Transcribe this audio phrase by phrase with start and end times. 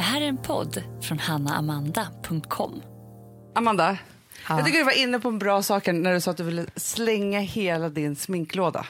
[0.00, 2.82] Det här är en podd från hannaamanda.com.
[3.54, 3.98] Amanda,
[4.48, 6.66] jag tycker du var inne på en bra sak när du sa att du ville
[6.76, 8.86] slänga hela din sminklåda.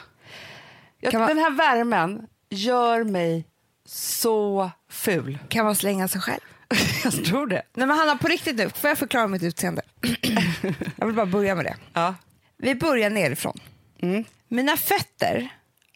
[0.99, 3.45] Jag, man- Den här värmen gör mig
[3.85, 5.37] så ful.
[5.49, 6.39] Kan man slänga sig själv?
[7.03, 7.61] jag tror det.
[7.73, 9.81] Nej men Hanna, på riktigt nu, får jag förklara mitt utseende?
[10.95, 11.75] jag vill bara börja med det.
[11.93, 12.15] Ja.
[12.57, 13.59] Vi börjar nerifrån.
[14.01, 14.23] Mm.
[14.47, 15.49] Mina fötter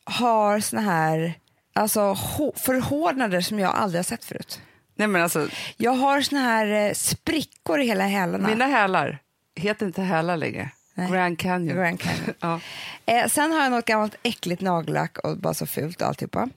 [0.03, 1.33] har såna här
[1.73, 4.61] alltså, hå- förhårdnader som jag aldrig har sett förut.
[4.95, 8.47] Nej, men alltså, Jag har såna här eh, sprickor i hela hälarna.
[8.47, 9.19] mina hälar
[9.55, 10.69] heter inte hälar längre.
[10.93, 11.11] Nej.
[11.11, 11.77] Grand Canyon.
[11.77, 12.33] Grand Canyon.
[12.39, 12.59] ja.
[13.05, 16.49] Eh, sen har jag något gammalt äckligt nagellack och bara så fult och alltihopa.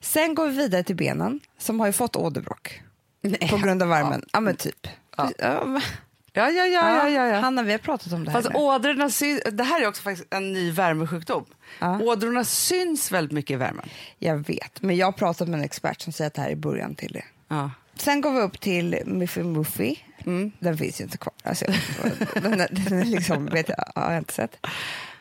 [0.00, 2.80] Sen går vi vidare till benen som har ju fått åderbråck
[3.50, 4.24] på grund av värmen.
[4.32, 4.86] Ja, men typ.
[5.16, 5.30] Ja.
[5.38, 5.80] Ja,
[6.34, 7.40] Ja, ja, ja, ja, ja, ja.
[7.40, 8.42] Hanna, vi har pratat om det här.
[8.42, 11.44] Fast ådrorna syns, det här är också faktiskt en ny värmesjukdom.
[11.78, 11.98] Ja.
[12.02, 13.88] Ådrorna syns väldigt mycket i värmen.
[14.18, 16.56] Jag vet, men jag har pratat med en expert som säger att det här är
[16.56, 17.24] början till det.
[17.52, 17.70] Ja.
[17.94, 19.96] Sen går vi upp till Miffy Muffy.
[20.26, 20.52] Mm.
[20.58, 21.34] Den finns ju inte kvar.
[21.42, 21.64] Alltså,
[22.34, 24.66] den, är, den är liksom, vet jag, har jag inte sett.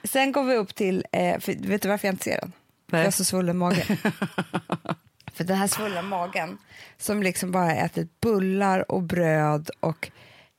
[0.04, 2.52] Sen går vi upp till, eh, för, vet du varför jag inte ser den?
[2.90, 3.86] För jag har så svullen mage.
[5.34, 6.58] för den här svullna magen
[6.98, 10.12] som liksom bara ätit bullar och bröd och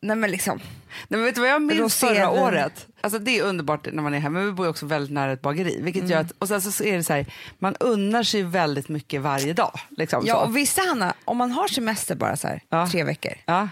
[0.05, 0.67] Nej men liksom, Nej,
[1.09, 2.17] men vet du vad jag minns Rosévin.
[2.17, 2.87] förra året?
[3.01, 5.43] Alltså det är underbart när man är här, men vi bor också väldigt nära ett
[5.43, 5.81] bageri.
[5.83, 6.27] Vilket gör Mm.
[6.27, 7.27] att, och sen så är det så här,
[7.59, 9.81] man unnar sig väldigt mycket varje dag.
[9.91, 10.41] Liksom, ja så.
[10.41, 12.89] och vissa Hanna, om man har semester bara så här, Ja.
[12.91, 13.69] tre veckor, Ja.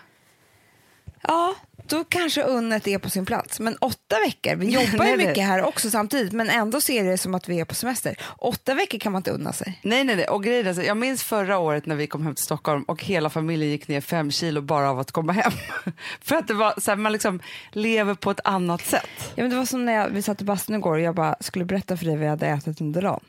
[1.23, 1.55] ja
[1.91, 3.61] då kanske unnet är på sin plats.
[3.61, 7.35] Men åtta veckor, vi jobbar ju mycket här också samtidigt men ändå ser det som
[7.35, 8.17] att vi är på semester.
[8.39, 9.81] Åtta veckor kan man inte unna sig.
[9.83, 10.29] Nej, nej, nej.
[10.29, 13.31] Och grejen är, jag minns förra året när vi kom hem till Stockholm och hela
[13.31, 15.53] familjen gick ner fem kilo bara av att komma hem.
[16.21, 19.33] För att det var så här, man liksom lever på ett annat sätt.
[19.35, 21.37] Ja, men det var som när jag, vi satt i bastun igår och jag bara
[21.41, 23.25] skulle berätta för dig vad jag hade ätit under dagen.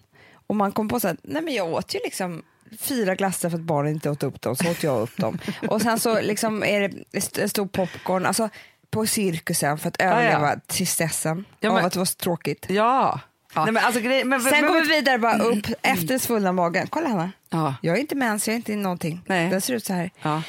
[0.48, 2.44] Och man kom på så här, nej men jag åt ju liksom
[2.80, 5.40] fyra glassar för att barnen inte åt upp dem, så åt jag upp dem.
[5.68, 8.50] Och sen så liksom är det st- stor popcorn, alltså
[8.92, 12.66] på cirkusen för att överleva tristessen Ja, av men- att det var så tråkigt.
[12.70, 13.20] Ja.
[13.56, 13.64] Ja.
[13.64, 16.88] Nej, men alltså, grej, men, Sen men, går vi vidare bara upp efter svullna magen.
[16.90, 17.76] Kolla Hanna, Ja.
[17.82, 19.22] jag är inte mens, jag är inte någonting.
[19.28, 19.50] Nej.
[19.50, 20.12] Den ser ut så här.
[20.22, 20.42] Ja.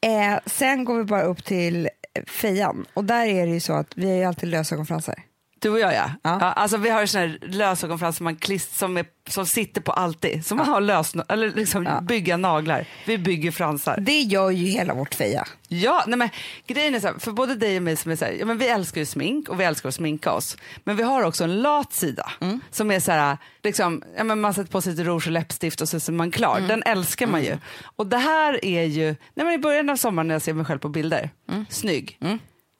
[0.00, 1.88] Eh, sen går vi bara upp till
[2.26, 5.14] fejan och där är det ju så att vi har ju alltid lösögonfransar.
[5.62, 6.10] Du och jag ja.
[6.22, 6.30] Ja.
[6.30, 9.92] alltså, vi har ju sån här lösögonfrans som, man klist, som, är, som sitter på
[9.92, 10.46] alltid.
[10.46, 12.00] Som man har lös, eller liksom Ja.
[12.00, 12.86] bygga naglar.
[13.06, 13.96] Vi bygger fransar.
[14.00, 15.46] Det gör ju hela vårt feja.
[15.68, 16.28] Ja, nej men
[16.66, 18.58] grejen är så här, för både dig och mig som är så här, ja, men
[18.58, 20.56] vi älskar ju smink och vi älskar att sminka oss.
[20.84, 22.32] Men vi har också en lat sida
[22.70, 25.80] som är så här, liksom, ja, men man sätter på sig lite rouge och läppstift
[25.80, 26.60] och så är man klar.
[26.60, 27.58] Den älskar man ju.
[27.96, 29.04] Och det här är ju,
[29.34, 31.30] nej men i början av sommaren när jag ser mig själv på bilder,
[31.68, 32.18] snygg.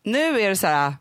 [0.04, 0.94] Nu är det så här,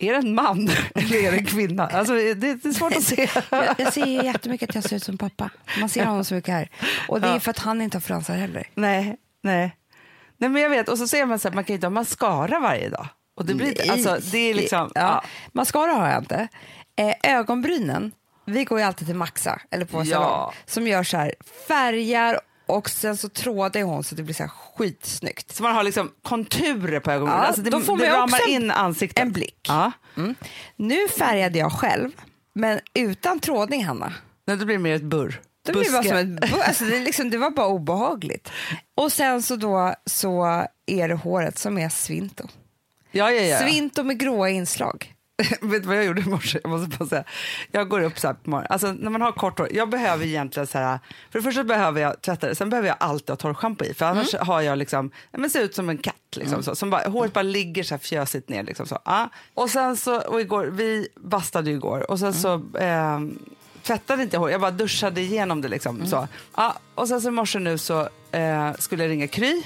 [0.00, 1.86] är det en man eller är det en kvinna?
[1.86, 3.28] Alltså, det, det är svårt att se.
[3.50, 5.50] Jag, jag ser ju jättemycket att jag ser ut som pappa.
[5.80, 6.68] Man ser honom så mycket här.
[7.08, 8.66] Och det är för att han inte har fransar heller.
[8.74, 9.76] Nej, nej.
[10.38, 11.90] Nej men jag vet, och så ser man så här, man kan ju inte ha
[11.90, 13.06] mascara varje dag.
[13.36, 15.00] Och det blir inte, alltså det är liksom, Ja.
[15.00, 15.24] ja.
[15.52, 16.48] Mascara har jag inte.
[16.96, 18.12] Eh, ögonbrynen,
[18.44, 20.04] vi går ju alltid till Maxa, eller på Ja.
[20.04, 21.34] salong, som gör så här
[21.68, 25.54] färgar och sen så trådar hon så det blir så här skitsnyggt.
[25.54, 27.42] Så man har liksom konturer på ögonbrynen.
[27.42, 29.22] Ja, alltså det, då får det ramar in ansiktet.
[29.22, 29.66] en blick.
[29.68, 29.92] Ja.
[30.16, 30.34] Mm.
[30.76, 32.10] Nu färgade jag själv,
[32.52, 34.12] men utan trådning Hanna.
[34.46, 35.40] Nej, då blir det mer ett burr.
[35.66, 38.50] Det, blir bara som ett, alltså det, liksom, det var bara obehagligt.
[38.94, 40.44] Och sen så då så
[40.86, 42.48] är det håret som är svinto.
[43.10, 43.58] Ja, ja, ja.
[43.58, 45.14] Svinto med gråa inslag.
[45.60, 46.58] Vet du vad jag gjorde i morse?
[46.62, 47.24] Jag måste bara säga.
[47.70, 48.66] Jag går upp så här på morgonen.
[48.70, 49.68] Alltså när man har kort hår.
[49.72, 50.98] Jag behöver egentligen så här.
[51.30, 52.54] För det första behöver jag tvätta det.
[52.54, 53.94] Sen behöver jag alltid ha torrschampo i.
[53.94, 55.10] För annars har jag liksom.
[55.32, 56.14] Men ser ut som en katt.
[56.36, 58.62] Liksom, så, som bara, håret bara ligger så här fjösigt ner.
[58.62, 58.98] Liksom, så.
[59.04, 59.28] Ja.
[59.54, 60.20] Och sen så.
[60.20, 60.64] Och igår.
[60.66, 62.10] Vi bastade ju igår.
[62.10, 62.62] Och sen så.
[62.78, 63.38] ehm,
[63.82, 64.50] tvättade inte jag hår.
[64.50, 65.68] Jag bara duschade igenom det.
[65.68, 66.28] Liksom, så.
[66.56, 66.76] Ja.
[66.94, 69.62] Och sen så i morse nu så eh, skulle jag ringa Kry.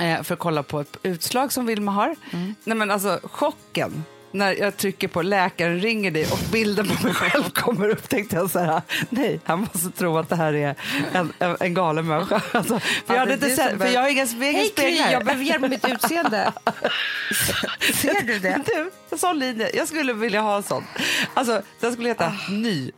[0.00, 2.16] Eh, för att kolla på ett utslag som Vilma har.
[2.64, 7.14] Nej men alltså chocken när jag trycker på läkaren ringer dig och bilden på mig
[7.14, 10.74] själv kommer upp tänkte jag så här, nej han måste tro att det här är
[11.12, 12.42] en, en, en galen människa.
[12.52, 15.44] Alltså, för, jag hade inte sett, för jag har inga egen Hej Kry, jag behöver
[15.44, 16.52] hjälp med mitt utseende.
[17.94, 18.62] Ser du det?
[18.66, 19.70] Du, en sån linje.
[19.74, 20.84] Jag skulle vilja ha en sån.
[21.34, 22.90] Alltså, den skulle heta Ny,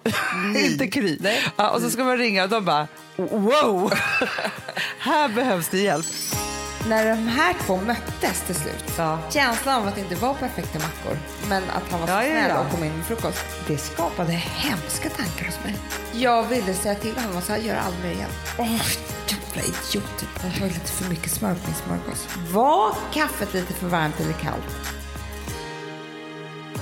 [0.56, 1.18] inte Kry.
[1.56, 3.92] Ja, och så ska man ringa och de bara wow,
[4.98, 6.06] här behövs det hjälp.
[6.88, 9.18] När de här två möttes till slut, Ja.
[9.30, 11.18] känslan av att det inte var perfekta mackor,
[11.48, 12.58] men att han var Ja, snäll ja.
[12.60, 15.76] och kom in med frukost, det skapade hemska tankar hos mig.
[16.12, 18.30] Jag ville säga till honom och säga, gör aldrig mer igen.
[18.58, 18.66] Åh,
[19.28, 20.24] jävla idiot.
[20.42, 22.28] Han har lite för mycket smör på min smörgås.
[22.52, 24.76] Var kaffet lite för varmt eller kallt?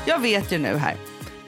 [0.04, 0.96] Jag vet ju nu här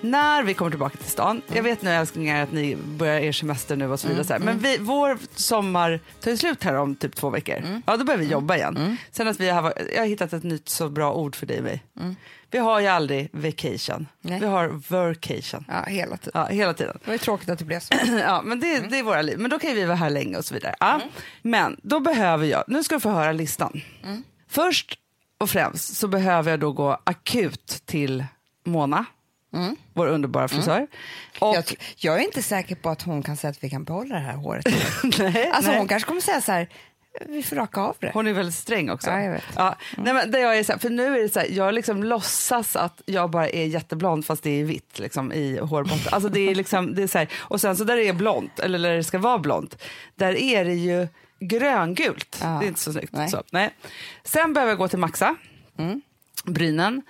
[0.01, 3.77] när vi kommer tillbaka till stan, jag vet nu älsklingar att ni börjar er semester
[3.77, 7.17] nu och så vidare, här, men vi, vår sommar tar ju slut här om typ
[7.17, 7.83] två veckor.
[7.87, 8.97] Ja, då börjar vi jobba igen.
[9.11, 11.65] Sen att vi har, jag har hittat ett nytt så bra ord för dig och
[11.65, 11.83] mig.
[12.51, 14.41] Vi har ju aldrig vacation, Nej.
[14.41, 15.65] vi har workation.
[15.69, 16.33] Ja, hela tiden.
[16.35, 16.99] Ja, hela tiden.
[17.01, 17.95] Det var ju tråkigt att det blev så.
[18.21, 19.39] Ja, men det, det är våra liv.
[19.39, 20.75] Men då kan vi vara här länge och så vidare.
[20.81, 21.01] Ja.
[21.43, 23.81] Men då behöver jag, nu ska du få höra listan.
[24.49, 24.99] Först
[25.39, 28.25] och främst så behöver jag då gå akut till
[28.65, 29.05] Mona,
[29.95, 30.87] vår underbara frisör.
[31.39, 31.65] Och, Jag,
[31.97, 34.37] jag är inte säker på att hon kan säga att vi kan behålla det här
[34.37, 34.67] håret.
[35.19, 35.79] nej, Alltså nej.
[35.79, 36.69] hon kanske kommer säga så här,
[37.27, 38.11] vi får raka av det.
[38.15, 39.11] Hon är väldigt sträng också.
[39.11, 39.45] Ja, jag vet.
[39.57, 41.75] Ja, nej, men där jag, är så här, för nu är det så här, jag
[41.75, 46.13] liksom låtsas att jag bara är jätteblond fast det är vitt liksom, i hårbotten.
[46.13, 48.59] Alltså, det är liksom, det är så här, och sen så där det är blont,
[48.59, 49.83] eller där det ska vara blont,
[50.15, 51.09] där är det ju
[51.41, 52.39] gröngult.
[52.43, 52.47] Ja.
[52.49, 53.13] Det är inte så snyggt.
[53.13, 53.29] Nej.
[53.29, 53.71] Så, nej.
[54.25, 55.37] Sen behöver jag gå till Maxa,
[56.45, 57.03] brynen.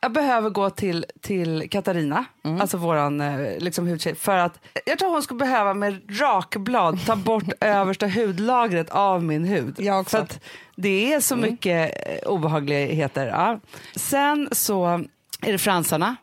[0.00, 2.24] Jag behöver gå till, till Katarina,
[2.60, 7.16] alltså våran eh, liksom, hudtjej, för att jag tror hon skulle behöva med rakblad ta
[7.26, 9.74] bort översta hudlagret av min hud.
[9.78, 10.16] Jag också.
[10.16, 10.40] För att
[10.76, 13.26] det är så mycket eh, obehagligheter.
[13.26, 13.60] Ja.
[13.96, 14.86] Sen så
[15.40, 16.16] är det fransarna,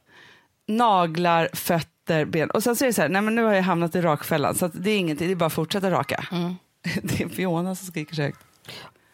[0.67, 2.49] naglar, fötter, ben.
[2.49, 4.55] Och sen så är det så här, nej men nu har jag hamnat i rakfällan
[4.55, 6.25] så det är ingenting, det är bara att fortsätta raka.
[7.03, 8.39] Det är Fiona som skriker så högt.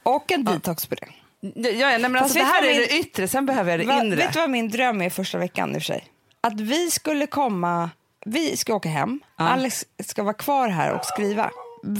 [0.04, 1.08] Och en detox på det.
[1.42, 3.86] Ja, ja, nej, men alltså, det här är min- det yttre, sen behöver jag det
[3.86, 4.16] Va, inre.
[4.16, 6.08] vet du vad min dröm är första veckan i och för sig?
[6.42, 7.90] Att vi skulle komma,
[8.26, 11.52] vi ska åka hem, Alex ska vara kvar här och skriva.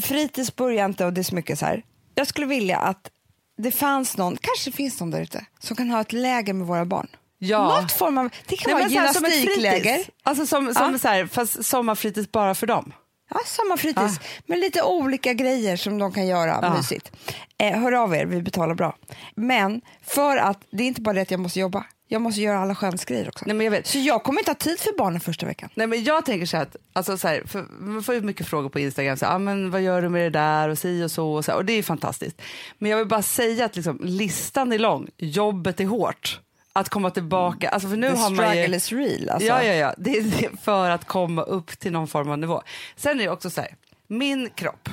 [0.04, 1.84] Fritids börjar inte och det är så mycket så här.
[2.16, 3.10] Jag skulle vilja att
[3.58, 6.86] det fanns någon, kanske finns någon där ute, som kan ha ett läger med våra
[6.86, 7.08] barn.
[7.38, 7.82] Ja.
[7.82, 9.94] Något form av, det kan Nej, vara som ett gymnastikläger.
[9.96, 10.10] fritids.
[10.24, 11.00] Alltså som, som Ja.
[11.00, 12.94] så här, fast sommarfritids bara för dem.
[13.34, 16.74] Ja, samma fritids, med lite olika grejer som de kan göra Ja.
[16.78, 17.12] mysigt.
[17.58, 18.96] Eh, hör av er, vi betalar bra.
[19.36, 22.60] Men för att, det är inte bara det att jag måste jobba, jag måste göra
[22.60, 23.46] alla skönsgrejer också.
[23.48, 23.88] Nej, men jag vet.
[23.88, 25.70] Så jag kommer inte ha tid för barnen första veckan.
[25.76, 28.48] Nej, men jag tänker så här att, alltså så här, för man får ju mycket
[28.48, 31.04] frågor på Instagram, så här, ah, men vad gör du med det där och si
[31.04, 32.42] och så och, så och det är ju fantastiskt.
[32.78, 36.40] Men jag vill bara säga att liksom, listan är lång, jobbet är hårt.
[36.74, 38.76] Att komma tillbaka, alltså för nu The har man ju...
[38.76, 39.30] is real.
[39.30, 39.48] Alltså.
[39.48, 39.94] Ja, ja, ja.
[39.98, 42.62] Det är för att komma upp till någon form av nivå.
[42.96, 43.76] Sen är det också så här,
[44.08, 44.90] min kropp,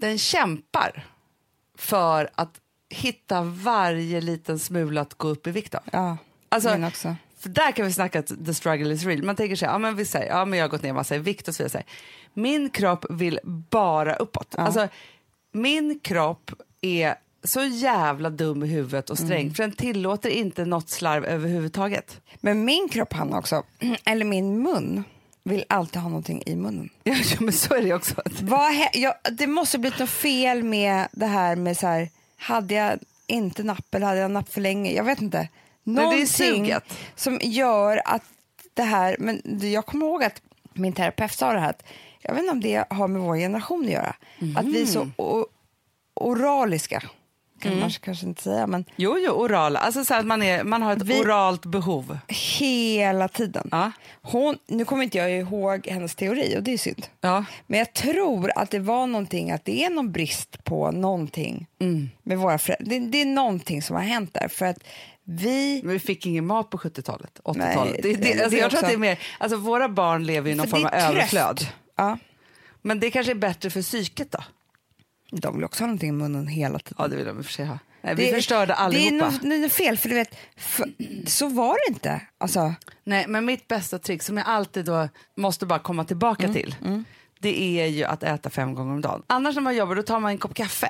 [0.00, 1.06] den kämpar
[1.78, 5.82] för att hitta varje liten smula att gå upp i vikt av.
[5.92, 6.16] Ja,
[6.48, 7.16] Alltså, min också.
[7.38, 9.22] För där kan vi snacka att the struggle is real.
[9.22, 11.18] Man tänker sig, ja men vi säger, ja men jag har gått ner massa i
[11.18, 11.82] vikt och så vidare.
[12.34, 14.54] Min kropp vill bara uppåt.
[14.58, 14.88] Alltså,
[15.52, 16.50] min kropp
[16.80, 17.14] är
[17.44, 19.54] så jävla dum i huvudet och sträng Mm.
[19.54, 22.20] för den tillåter inte något slarv överhuvudtaget.
[22.40, 23.62] Men min kropp, han också,
[24.04, 25.04] eller min mun,
[25.42, 26.90] vill alltid ha någonting i munnen.
[27.04, 28.14] Ja, ja, men så är det också.
[28.42, 32.98] Vad jag, det måste blivit något fel med det här med så här, hade jag
[33.26, 34.92] inte napp eller hade jag napp för länge?
[34.92, 35.38] Jag vet inte.
[35.38, 36.26] det är Någonting
[37.16, 38.22] som gör att
[38.74, 39.42] det här, men
[39.72, 40.42] jag kommer ihåg att
[40.74, 41.82] min terapeut sa det här, att
[42.22, 44.14] jag vet inte om det har med vår generation att göra,
[44.56, 45.12] att vi är så Mm.
[46.14, 47.02] oraliska,
[47.60, 49.76] kan man kanske inte säga, men Jo, jo, oral.
[49.76, 52.18] Alltså så att man, är, man har ett Vi- oralt behov.
[52.28, 53.68] hela tiden.
[53.70, 53.92] Ja.
[54.22, 57.06] Hon, nu kommer inte jag ihåg hennes teori och det är synd.
[57.20, 57.44] Ja.
[57.66, 62.10] Men jag tror att det var någonting, att det är någon brist på någonting Mm.
[62.22, 62.58] med våra.
[62.80, 64.48] Det, det är någonting som har hänt där.
[64.48, 64.78] För att
[65.24, 65.80] vi...
[65.84, 67.76] Men vi fick ingen mat på 70-talet, 80-talet.
[67.92, 68.86] Nej, Det, det, det- alltså jag tror också.
[68.86, 71.66] att det är mer, alltså våra barn lever i någon för form av överflöd.
[71.96, 72.18] Ja,
[72.82, 74.38] Men det kanske är bättre för psyket då?
[75.30, 76.94] De vill också ha någonting i munnen hela tiden.
[76.98, 77.78] Ja, det vill de i och för sig ha.
[78.02, 79.24] Nej, vi Det- förstörde Det är allihopa.
[79.30, 80.86] något, det är något fel, för du vet, för,
[81.26, 82.20] så var det inte.
[82.38, 86.54] Alltså, Nej, men mitt bästa trick som jag alltid då måste bara komma tillbaka Mm,
[86.54, 86.74] till,
[87.38, 89.22] det är ju att äta fem gånger om dagen.
[89.26, 90.88] Annars när man jobbar då tar man en kopp kaffe.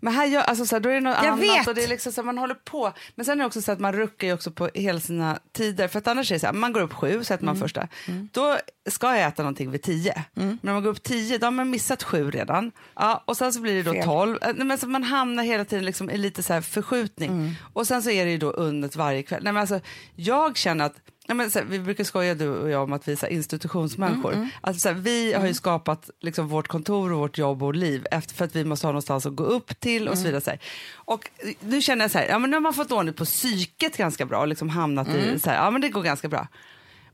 [0.00, 1.24] Men här gör, alltså så här, då är det något Mm.
[1.26, 1.68] Jag annat vet.
[1.68, 2.92] och det är liksom så här, man håller på.
[3.14, 5.88] Men sen är det också så att man ruckar ju också på hela sina tider.
[5.88, 7.46] För att annars är det så här, man går upp sju, så äter Mm.
[7.46, 7.88] man första.
[8.32, 8.56] Då
[8.90, 10.24] ska jag äta någonting vid tio.
[10.34, 12.72] Men när man går upp tio, då har man missat sju redan.
[12.94, 14.04] Ja, och sen så blir det då Fel.
[14.04, 14.38] tolv.
[14.42, 17.30] Nej, men så man hamnar hela tiden liksom i lite så förskjutning.
[17.30, 17.50] Mm.
[17.72, 19.44] Och sen så är det ju då undet varje kväll.
[19.44, 19.80] Nej, men alltså,
[20.16, 20.94] jag känner att
[21.30, 23.32] Nej, men här, vi brukar skoja du och jag om att vi är så här,
[23.32, 24.48] institutionsmänniskor.
[24.60, 28.06] Alltså, så här, vi har ju skapat liksom, vårt kontor och vårt jobb och liv
[28.10, 30.40] efter, för att vi måste ha någonstans att gå upp till och så vidare.
[30.40, 30.50] Så.
[30.94, 33.96] Och nu känner jag så här, ja, men nu har man fått ordning på psyket
[33.96, 36.48] ganska bra och liksom hamnat i så här, ja men det går ganska bra.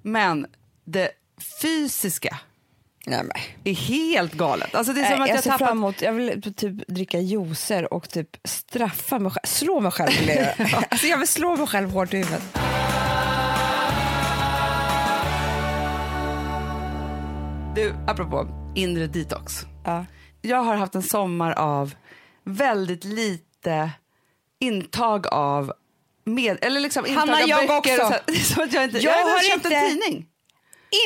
[0.02, 0.46] Men
[0.85, 1.11] det
[1.62, 2.38] fysiska
[3.06, 3.32] nej, men.
[3.64, 4.75] är helt galet.
[4.75, 6.88] Alltså, det är som Nej, att jag jag ser tappat fram emot, jag vill typ
[6.88, 11.28] dricka juicer och typ straffa mig själv, slå mig själv vill jag alltså jag vill
[11.28, 12.65] slå mig själv hårt i huvudet.
[17.76, 19.54] Du, apropå inre detox.
[19.85, 20.04] Ja.
[20.42, 21.95] Jag har haft en sommar av
[22.45, 23.90] väldigt lite
[24.61, 25.73] intag av
[26.25, 28.02] med, eller liksom Hanna, intaga jag böcker.
[28.04, 28.21] också.
[28.35, 30.26] Så som att jag inte, Jag jag, har köpt inte- en tidning.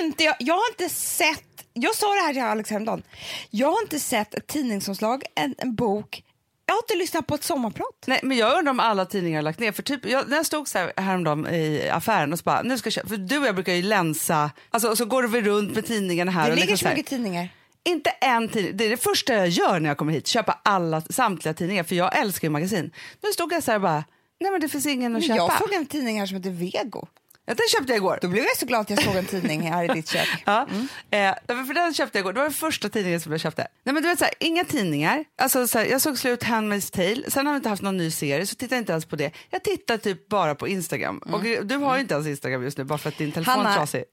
[0.02, 3.02] Inte, jag, jag har inte sett, jag sa det här till Alex häromdagen,
[3.50, 6.22] jag har inte sett ett tidningsomslag, en, en bok,
[6.70, 8.04] jag har inte lyssnat på ett sommarprat.
[8.06, 9.72] Nej, men jag undrar om alla tidningar har lagt ner.
[9.72, 12.78] För typ, jag, när jag stod så här häromdagen i affären och så bara, nu
[12.78, 15.74] ska jag köpa, för du och jag brukar ju länsa, alltså, så går vi runt
[15.74, 16.44] med tidningarna här.
[16.44, 17.48] Det och ligger liksom så här, mycket tidningar.
[17.84, 21.00] Inte en tidning, det är det första jag gör när jag kommer hit, köpa alla,
[21.00, 22.90] samtliga tidningar, för jag älskar ju magasin.
[23.22, 24.04] Nu stod jag så här och bara,
[24.40, 25.36] nej men det finns ingen att Men köpa.
[25.36, 27.08] jag såg en tidning här som heter Vego.
[27.50, 28.18] Ja, den köpte jag igår.
[28.22, 30.28] Då blev jag så glad att jag såg en tidning här i ditt kök.
[30.46, 30.66] Ja,
[31.10, 32.32] eh, för den köpte jag igår.
[32.32, 33.66] Det var den första tidningen som jag köpte.
[33.84, 35.24] Nej, men du vet, så här, inga tidningar.
[35.38, 38.10] Alltså, så här, jag såg slut Handmaid's Tale, sen har vi inte haft någon ny
[38.10, 39.32] serie så tittar jag inte ens på det.
[39.50, 41.18] Jag tittar typ bara på Instagram.
[41.18, 43.58] Och du har ju inte ens Instagram just nu bara för att din telefon är
[43.58, 43.74] Hanna.
[43.74, 44.04] trasig.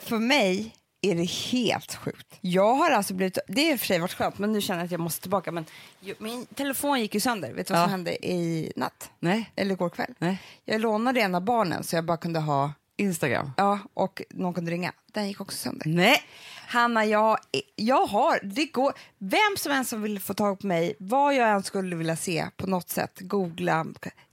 [0.00, 0.74] För mig
[1.10, 2.38] är det helt sjukt.
[2.40, 4.90] Jag har alltså blivit, det och för sig varit skönt men nu känner jag att
[4.92, 5.52] jag måste tillbaka.
[5.52, 5.64] Men
[6.00, 7.84] ju- min telefon gick ju sönder, vet du vad Ja.
[7.84, 9.10] som hände i natt?
[9.20, 10.14] Nej, Eller igår kväll?
[10.18, 10.42] nej.
[10.64, 13.50] Jag lånade en av barnen så jag bara kunde ha, Instagram.
[13.56, 14.92] ja och någon kunde ringa.
[15.12, 15.86] Den gick också sönder.
[15.88, 16.22] Nej.
[16.66, 17.38] Hanna, jag,
[17.76, 21.50] jag har, det går, vem som än som vill få tag på mig, vad jag
[21.50, 23.86] än skulle vilja se på något sätt, googla,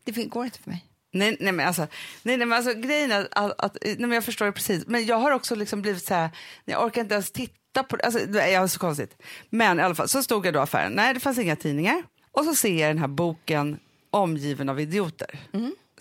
[0.03, 0.85] det går inte för mig.
[1.13, 1.87] Nej, nej, men alltså,
[2.23, 5.05] nej, nej, men alltså grejen är att, att nej, men jag förstår det precis, men
[5.05, 6.29] jag har också liksom blivit så här,
[6.65, 9.21] jag orkar inte ens titta på det, alltså, det är så konstigt.
[9.49, 12.03] Men i alla fall, så stod jag då i affären, nej det fanns inga tidningar,
[12.31, 13.79] och så ser jag den här boken
[14.13, 15.39] Omgiven av idioter,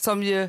[0.01, 0.49] som ju,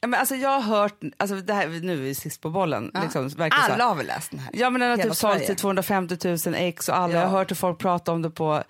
[0.00, 2.90] ja, men alltså jag har hört, alltså det här, nu är vi sist på bollen,
[3.02, 3.72] liksom, verkligen så.
[3.72, 4.50] Alla har väl läst den här?
[4.52, 5.46] Ja men den har Hela typ sålt Sverige.
[5.46, 7.20] till 250 000 ex och alla, Ja.
[7.20, 8.62] jag har hört hur folk pratar om det på,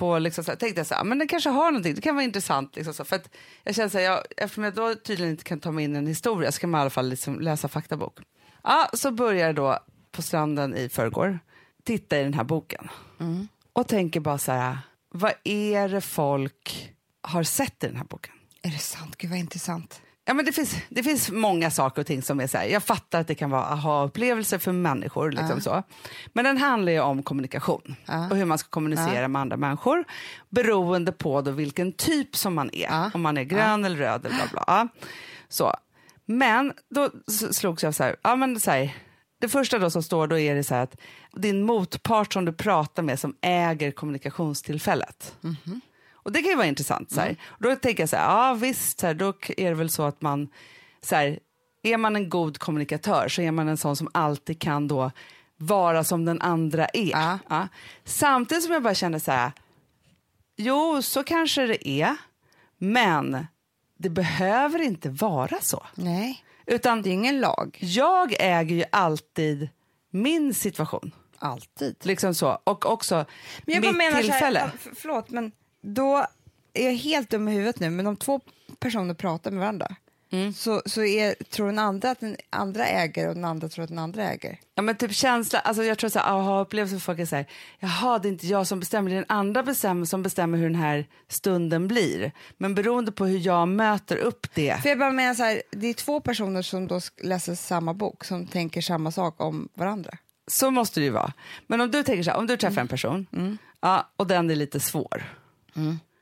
[0.00, 2.14] på liksom så här, tänkte jag så här, men den kanske har någonting, det kan
[2.14, 2.76] vara intressant.
[2.76, 3.30] Liksom så, för att
[3.64, 5.98] jag känner så här, jag, eftersom jag då tydligen inte kan ta mig in i
[5.98, 8.18] en historia så kan man i alla fall liksom läsa faktabok.
[8.62, 9.78] Ja, så börjar jag då
[10.12, 11.38] på stranden i förrgår
[11.84, 12.88] titta i den här boken
[13.20, 13.48] Mm.
[13.72, 14.78] och tänker bara så här,
[15.10, 16.92] vad är det folk
[17.22, 18.32] har sett i den här boken?
[18.62, 19.16] Är det sant?
[19.16, 20.00] Gud vad intressant.
[20.30, 22.82] Ja, men det, finns, det finns många saker och ting som är så här, jag
[22.82, 25.30] fattar att det kan vara aha-upplevelser för människor.
[25.32, 25.82] Liksom så.
[26.32, 28.28] Men den handlar ju om kommunikation Ja.
[28.30, 30.04] och hur man ska kommunicera med andra människor
[30.48, 33.10] beroende på då vilken typ som man är.
[33.14, 34.88] Om man är grön eller röd eller bla bla.
[35.48, 35.74] Så.
[36.26, 37.10] Men då
[37.52, 38.96] slogs jag så här, ja, men så här,
[39.40, 40.96] det första då som står då är det så att
[41.32, 45.34] din motpart som du pratar med som äger kommunikationstillfället.
[46.30, 47.10] Och det kan ju vara intressant.
[47.10, 47.36] Så här.
[47.44, 50.02] Och då tänker jag så här, ja visst, så här, då är det väl så
[50.02, 50.48] att man,
[51.02, 51.38] så här,
[51.82, 55.10] är man en god kommunikatör så är man en sån som alltid kan då
[55.56, 57.10] vara som den andra är.
[57.10, 57.38] Ja.
[57.48, 57.68] Ja.
[58.04, 59.52] Samtidigt som jag bara känner så här,
[60.56, 62.16] jo så kanske det är,
[62.78, 63.46] men
[63.98, 65.86] det behöver inte vara så.
[65.94, 67.78] Nej, Utan det är ingen lag.
[67.80, 69.68] jag äger ju alltid
[70.10, 71.14] min situation.
[71.38, 71.96] Alltid.
[72.02, 72.58] Liksom så.
[72.64, 73.14] Och också
[73.64, 74.58] Men jag mitt menar så tillfälle.
[74.58, 76.26] här, för- förlåt, men då
[76.74, 78.40] är jag helt dum i huvudet nu, men om två
[78.78, 79.96] personer pratar med varandra
[80.32, 80.52] Mm.
[80.52, 83.88] så, så är, tror den andra att den andra äger och den andra tror att
[83.88, 84.58] den andra äger.
[84.74, 87.36] Ja, men typ känsla, alltså jag tror så här, aha, upplevelser för folk är så
[87.36, 87.46] här,
[87.78, 90.64] jaha det är inte jag som bestämmer, det är den andra bestämmer, som bestämmer hur
[90.64, 92.32] den här stunden blir.
[92.56, 94.82] Men beroende på hur jag möter upp det.
[94.82, 98.24] För jag bara menar så här, det är två personer som då läser samma bok
[98.24, 100.10] som tänker samma sak om varandra.
[100.46, 101.32] Så måste det ju vara.
[101.66, 103.26] Men om du tänker så här, om du träffar en person
[103.80, 105.39] ja, och den är lite svår.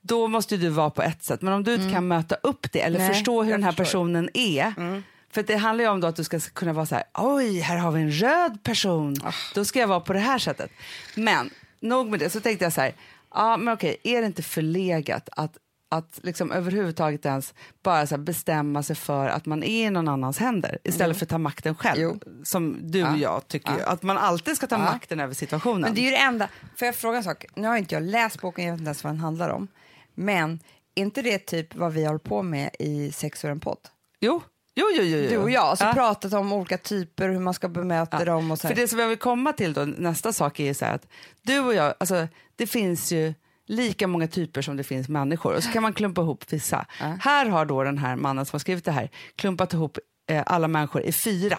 [0.01, 1.43] Då måste du vara på ett sätt.
[1.43, 3.85] Men om du inte kan möta upp det eller Nej, förstå hur den här förstår.
[3.85, 5.03] personen är.
[5.31, 7.77] För det handlar ju om då att du ska kunna vara så här, oj, här
[7.77, 9.17] har vi en röd person.
[9.55, 10.71] Då ska jag vara på det här sättet.
[11.15, 11.51] Men
[11.81, 12.93] nog med det, så tänkte jag så här,
[13.35, 15.57] ja men okej, är det inte förlegat att
[15.91, 20.39] att liksom överhuvudtaget ens bara så bestämma sig för att man är i någon annans
[20.39, 22.01] händer istället för att ta makten själv.
[22.01, 22.19] Jo.
[22.45, 24.83] Som du och jag tycker ju, att man alltid ska ta Ja.
[24.85, 25.81] makten över situationen.
[25.81, 26.49] Men det är ju det enda.
[26.77, 27.45] Får jag fråga en sak?
[27.55, 29.69] Nu har inte jag läst boken, jag vet inte ens vad den handlar om.
[30.15, 30.61] Men
[30.95, 33.79] är inte det typ vad vi håller på med i Sex och en podd?
[34.21, 34.43] Jo,
[34.75, 35.03] jo, jo.
[35.03, 35.29] jo, jo.
[35.31, 35.93] Du och jag, alltså Ja.
[35.93, 38.75] pratat om olika typer, hur man ska bemöta dem och så här.
[38.75, 41.07] För det som jag vill komma till då, nästa sak är ju så här att
[41.43, 43.35] du och jag, alltså det finns ju
[43.69, 46.87] lika många typer som det finns människor och så kan man klumpa ihop vissa.
[47.21, 49.99] Här har då den här mannen som har skrivit det här klumpat ihop
[50.31, 51.59] eh, alla människor i fyra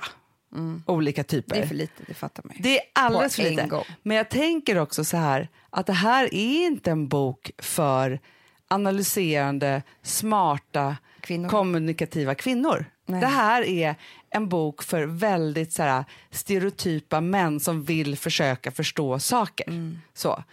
[0.85, 1.55] olika typer.
[1.55, 1.61] Mm.
[1.61, 2.63] Det är för lite, det fattar man ju.
[2.63, 3.67] Det är alldeles för lite.
[3.67, 3.83] gång.
[4.03, 8.19] Men jag tänker också så här att det här är inte en bok för
[8.67, 11.49] analyserande, smarta, Kvinnor.
[11.49, 12.85] kommunikativa kvinnor.
[13.05, 13.21] Nej.
[13.21, 13.95] Det här är
[14.29, 19.67] en bok för väldigt så här, stereotypa män som vill försöka förstå saker.
[19.67, 19.99] Mm.
[20.13, 20.43] Så.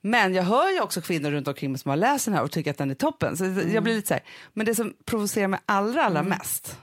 [0.00, 2.50] Men jag hör ju också kvinnor runt omkring mig som har läst den här och
[2.50, 3.36] tycker att den är toppen.
[3.36, 3.74] Så Mm.
[3.74, 4.22] jag blir lite så här.
[4.52, 6.76] Men det som provocerar mig allra, allra mest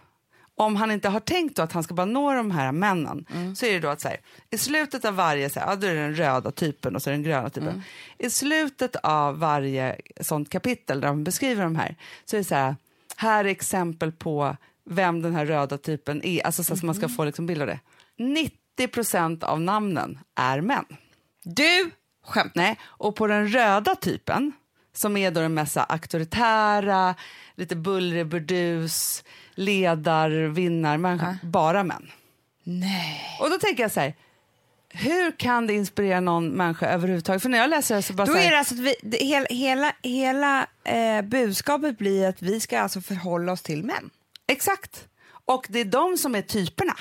[0.57, 3.55] om han inte har tänkt att han ska bara nå de här männen Mm.
[3.55, 4.17] så är det då att så här,
[4.51, 7.09] i slutet av varje, så här, ja, då är det den röda typen och så
[7.09, 7.69] den gröna typen.
[7.69, 7.81] Mm.
[8.17, 11.95] I slutet av varje sånt kapitel där de beskriver de här
[12.25, 12.75] så är det så här,
[13.17, 14.57] här är exempel på
[14.89, 17.67] vem den här röda typen är, alltså så att man ska få liksom bild av
[17.67, 17.79] det.
[18.17, 20.85] 90 procent av namnen är män.
[21.43, 21.91] Du
[22.25, 22.51] skämt.
[22.55, 24.51] Nej, och på den röda typen,
[24.93, 27.15] som är då den mest auktoritära,
[27.55, 29.23] lite bullrig burdus,
[29.55, 32.11] ledar, vinnarmänniska, bara män.
[32.63, 33.37] Nej.
[33.39, 34.13] Och då tänker jag så här,
[34.89, 37.41] hur kan det inspirera någon människa överhuvudtaget?
[37.41, 38.95] För när jag läser det så bara Då så här, är det alltså att vi,
[39.01, 44.09] det, hela, hela, hela eh, budskapet blir att vi ska alltså förhålla oss till män.
[44.47, 45.07] Exakt.
[45.45, 46.93] Och det är de som är typerna.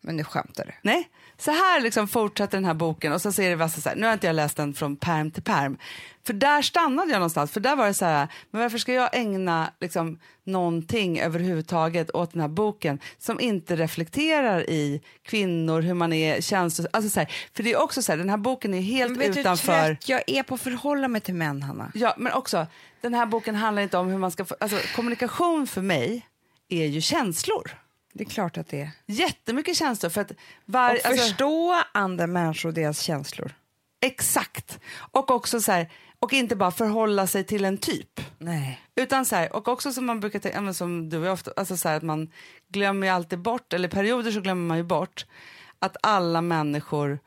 [0.00, 0.72] Men nu skämtar du.
[0.82, 1.08] Nej,
[1.42, 4.06] så här liksom fortsätter den här boken och så ser det vassa så här, nu
[4.06, 5.78] har inte jag läst den från perm till perm.
[6.26, 9.16] För där stannade jag någonstans, för där var det så här, men varför ska jag
[9.16, 16.12] ägna liksom någonting överhuvudtaget åt den här boken som inte reflekterar i kvinnor, hur man
[16.12, 18.80] är känslor, alltså så här, för det är också så här, den här boken är
[18.80, 19.86] helt Men vet du utanför.
[19.86, 21.92] trött jag är på att förhålla mig till män, Hanna?
[21.94, 22.66] Ja, men också,
[23.00, 26.26] den här boken handlar inte om hur man ska få, alltså kommunikation för mig
[26.68, 27.81] är ju känslor.
[28.12, 28.90] Det är klart att det är.
[29.06, 30.32] Jättemycket känslor för att
[30.64, 33.52] var, Och alltså- förstå andra människor och deras känslor.
[34.00, 34.78] Exakt.
[34.96, 38.20] Och också så här, och inte bara förhålla sig till en typ.
[38.38, 38.80] Nej.
[38.94, 41.76] Utan så här, och också som man brukar tänka, som du och jag ofta, alltså
[41.76, 42.30] så här, att man
[42.68, 45.26] glömmer ju alltid bort, eller perioder så glömmer man ju bort
[45.78, 47.18] att alla människor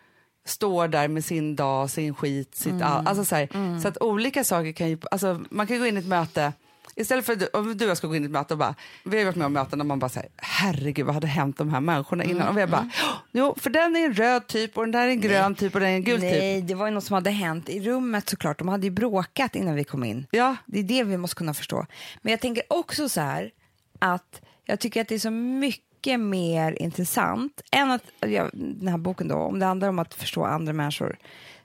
[0.46, 4.44] står där med sin dag, sin skit, sitt all, alltså så, här, så att olika
[4.44, 6.54] saker kan ju, alltså man kan gå in i ett möte
[6.95, 8.57] Istället för att du, om du och jag ska gå in i ett möte och
[8.57, 11.57] bara, vi har varit med om möten där man bara säger herregud vad hade hänt
[11.57, 12.47] de här människorna innan?
[12.47, 12.89] Och vi har bara,
[13.31, 15.79] jo för den är en röd typ och den där är en grön typ och
[15.81, 16.31] den är en gul typ.
[16.31, 18.59] Nej, det var ju något som hade hänt i rummet såklart.
[18.59, 20.27] De hade ju bråkat innan vi kom in.
[20.31, 21.85] Ja, Det är det vi måste kunna förstå.
[22.21, 23.51] Men jag tänker också så här
[23.99, 28.97] att jag tycker att det är så mycket mer intressant än att, ja, den här
[28.97, 31.17] boken då, om det handlar om att förstå andra människor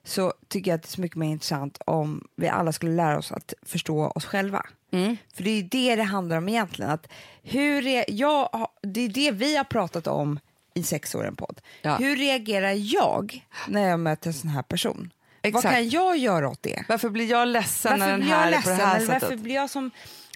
[0.05, 3.19] så tycker jag att det är så mycket mer intressant om vi alla skulle lära
[3.19, 4.67] oss att förstå oss själva.
[4.93, 5.17] Mm.
[5.35, 6.91] För det är ju det det handlar om egentligen.
[6.91, 7.07] Att
[7.43, 10.41] hur är, jag, det är det vi har pratat om
[10.75, 11.61] i sex år en podd.
[11.83, 11.97] Ja.
[11.97, 15.13] Hur reagerar jag när jag möter en sån här person?
[15.43, 15.65] Exakt.
[15.65, 16.85] Vad kan jag göra åt det?
[16.89, 18.79] varför blir jag ledsen när Varför den blir jag här är på ledsen?
[18.79, 19.23] det här eller sättet?
[19.23, 19.91] varför blir jag som...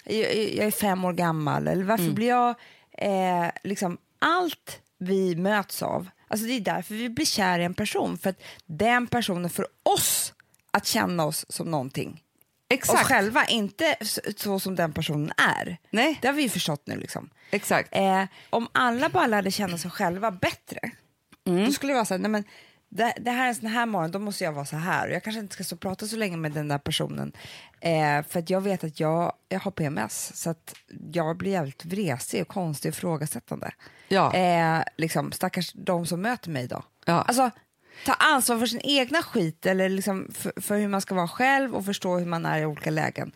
[0.05, 1.69] Jag, jag är fem år gammal.
[1.69, 2.15] Eller varför Mm.
[2.15, 2.55] blir jag...
[2.99, 6.09] Eh, liksom, allt vi möts av...
[6.29, 8.19] Alltså det är därför vi blir kär i en person.
[8.19, 10.33] För att den personen får oss
[10.71, 12.23] att känna oss som någonting.
[12.69, 13.01] Exakt.
[13.03, 15.77] Oss själva, inte så, så som den personen är.
[15.91, 16.97] Nej, Det har vi ju förstått nu.
[16.97, 17.31] Liksom.
[17.51, 17.89] exakt.
[17.93, 20.81] Eh, om alla bara lärde känna sig själva bättre,
[21.47, 21.65] Mm.
[21.67, 22.45] då skulle det vara så här, nej men
[22.89, 25.09] det, det här är en sån här morgon, då måste jag vara så här.
[25.09, 27.33] Och jag kanske inte ska och prata så länge med den där personen.
[27.81, 30.75] Eh, för att jag vet att jag, jag har PMS, så att
[31.13, 33.71] jag blir jävligt vresig och konstig och ifrågasättande.
[34.09, 34.35] Ja.
[34.35, 36.83] Eh, liksom, stackars de som möter mig då.
[37.05, 37.23] Ja.
[37.23, 37.51] Alltså,
[38.07, 41.75] ta ansvar för sin egna skit eller liksom för, för hur man ska vara själv
[41.75, 43.33] och förstå hur man är i olika lägen.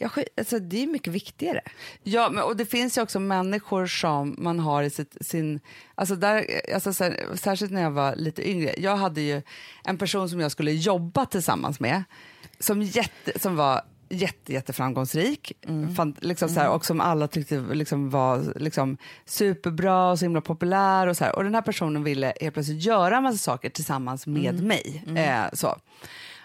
[0.00, 1.60] Jag, alltså, det är mycket viktigare.
[2.02, 5.60] Ja, men, och det finns ju också människor som man har i sitt, sin...
[5.94, 6.92] Alltså där, alltså
[7.34, 8.74] särskilt när jag var lite yngre.
[8.78, 9.42] Jag hade ju
[9.84, 12.04] en person som jag skulle jobba tillsammans med
[12.58, 15.52] som, jätte, som var jätte, jätteframgångsrik
[15.96, 20.40] Fan, liksom så här, och som alla tyckte liksom var liksom, superbra och så himla
[20.40, 21.06] populär.
[21.06, 21.36] Och, så här.
[21.36, 25.04] och Den här personen ville helt plötsligt göra en massa saker tillsammans med mig.
[25.16, 25.76] Eh, så.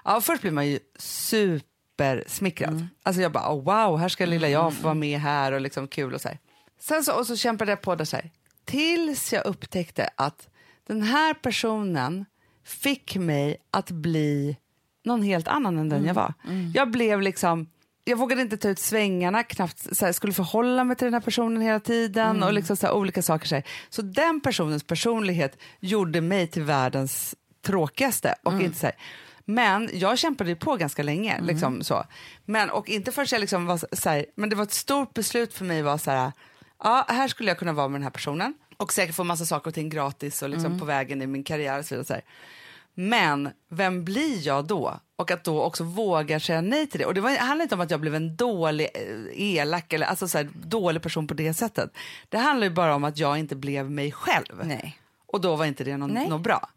[0.04, 2.88] Ja, först blir man ju supersmickrad.
[3.04, 5.88] Alltså jag bara, oh, wow, här ska lilla jag få vara med här och liksom
[5.88, 6.40] kul och så här.
[6.80, 8.32] Sen så, och så kämpade jag på det så här.
[8.66, 10.50] Tills jag upptäckte att
[10.88, 12.26] den här personen
[12.66, 14.58] fick mig att bli
[15.04, 16.34] någon helt annan än den jag var.
[16.74, 17.68] Jag blev liksom,
[18.06, 21.22] jag vågade inte ta ut svängarna, knappt så här, skulle förhålla mig till den här
[21.22, 23.48] personen hela tiden och liksom så här, olika saker.
[23.48, 23.64] Så, här.
[23.90, 28.36] så den personens personlighet gjorde mig till världens tråkigaste.
[28.44, 28.92] Och inte så.
[29.46, 31.42] Men jag kämpade ju på ganska länge.
[31.42, 32.04] Liksom, så.
[32.46, 35.66] Men, och inte förrän jag liksom var så men det var ett stort beslut för
[35.66, 36.32] mig var så här,
[36.84, 39.68] ja, här skulle jag kunna vara med den här personen och säkert få massa saker
[39.68, 42.22] och ting gratis och liksom på vägen i min karriär och så vidare.
[42.22, 42.28] Så.
[42.94, 45.00] Men vem blir jag då?
[45.16, 47.06] Och att då också våga säga nej till det.
[47.06, 50.06] Och det, var, det handlar inte om att jag blev en dålig, eh, elak eller
[50.06, 51.92] alltså så här, dålig person på det sättet.
[52.30, 54.62] Det handlar ju bara om att jag inte blev mig själv.
[54.64, 55.00] Nej.
[55.26, 56.70] Och då var inte det någon, något bra.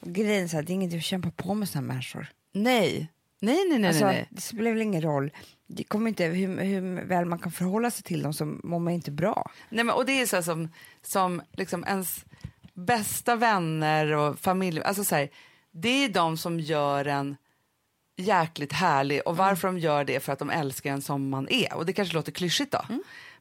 [0.00, 2.26] Grejen är här, det är inget att kämpa på med här människor.
[2.52, 3.08] Nej,
[3.40, 3.88] nej, nej, nej.
[3.88, 4.28] Alltså, nej, nej.
[4.30, 5.30] Det spelar väl ingen roll.
[5.66, 8.92] Det kommer inte, hur, hur väl man kan förhålla sig till dem så mår man
[8.92, 9.50] inte bra.
[9.68, 10.68] Nej, men, och det är så som,
[11.02, 12.24] som liksom ens
[12.86, 15.28] bästa vänner och familj, alltså så här,
[15.72, 17.36] det är de som gör en
[18.16, 21.48] jäkligt härlig och varför de gör det är för att de älskar en som man
[21.48, 22.84] är och det kanske låter klyschigt då.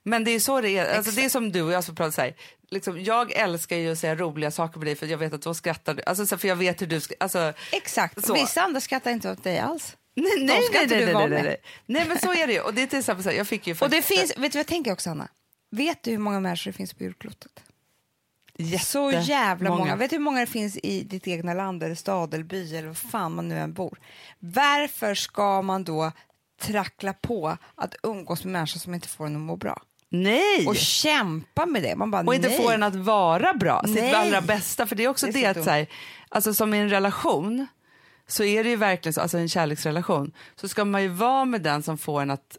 [0.03, 2.11] Men det är så det är, alltså det är som du och jag som pratar
[2.11, 2.35] så här,
[2.69, 5.53] liksom, jag älskar ju att säga roliga saker på dig för jag vet att då
[5.53, 8.25] skrattar du, alltså för jag vet hur du, alltså Exakt.
[8.25, 8.33] Så.
[8.33, 9.95] Vissa andra skrattar inte åt dig alls.
[10.15, 11.45] Nej, De nej, ska nej, inte nej, du nej, vara nej, med.
[11.45, 11.57] nej.
[11.85, 12.61] nej, men så är det ju.
[12.61, 14.51] Och det är till exempel så här, jag fick ju Och det faktiskt- finns, vet
[14.51, 15.27] du vad jag tänker också, Anna?
[15.71, 17.51] Vet du hur många människor det finns på jordklotet?
[18.81, 19.79] Så jävla många.
[19.79, 19.95] många.
[19.95, 22.87] Vet du hur många det finns i ditt egna land eller stad eller by eller
[22.87, 23.99] vad fan man nu än bor?
[24.39, 26.11] Varför ska man då
[26.61, 29.81] trackla på att umgås med människor som inte får en att må bra?
[30.09, 30.67] Nej!
[30.67, 31.95] Och kämpa med det.
[31.95, 32.57] Man bara, och inte nej.
[32.57, 34.13] få en att vara bra, sitt Nej.
[34.13, 34.87] allra bästa.
[34.87, 35.87] För det är också Det det, är så att så här,
[36.29, 37.67] alltså som i en relation
[38.27, 41.61] så är det ju verkligen så, alltså en kärleksrelation, så ska man ju vara med
[41.61, 42.57] den som får en att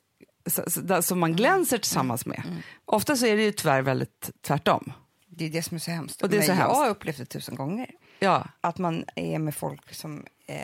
[1.03, 2.43] som man glänser tillsammans med.
[2.85, 4.93] Ofta så är det ju tyvärr väldigt tvärtom.
[5.41, 6.23] Det är det som är så hemskt.
[6.23, 6.77] Och det är Men så jag hemskt.
[6.77, 7.91] har upplevt det tusen gånger.
[8.19, 10.57] Ja, Att man är med folk som eh,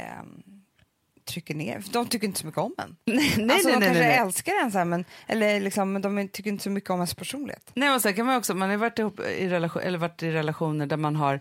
[1.24, 1.82] trycker ner.
[1.92, 2.96] De tycker inte så mycket om en.
[3.04, 4.16] nej, nej, alltså, nej, de nej, kanske nej.
[4.18, 7.14] älskar en, så här, men, eller liksom, men de tycker inte så mycket om ens
[7.14, 7.70] personlighet.
[7.74, 10.30] Nej, och sen kan man också, man har varit, ihop i relation, eller varit i
[10.30, 11.40] relationer där man har,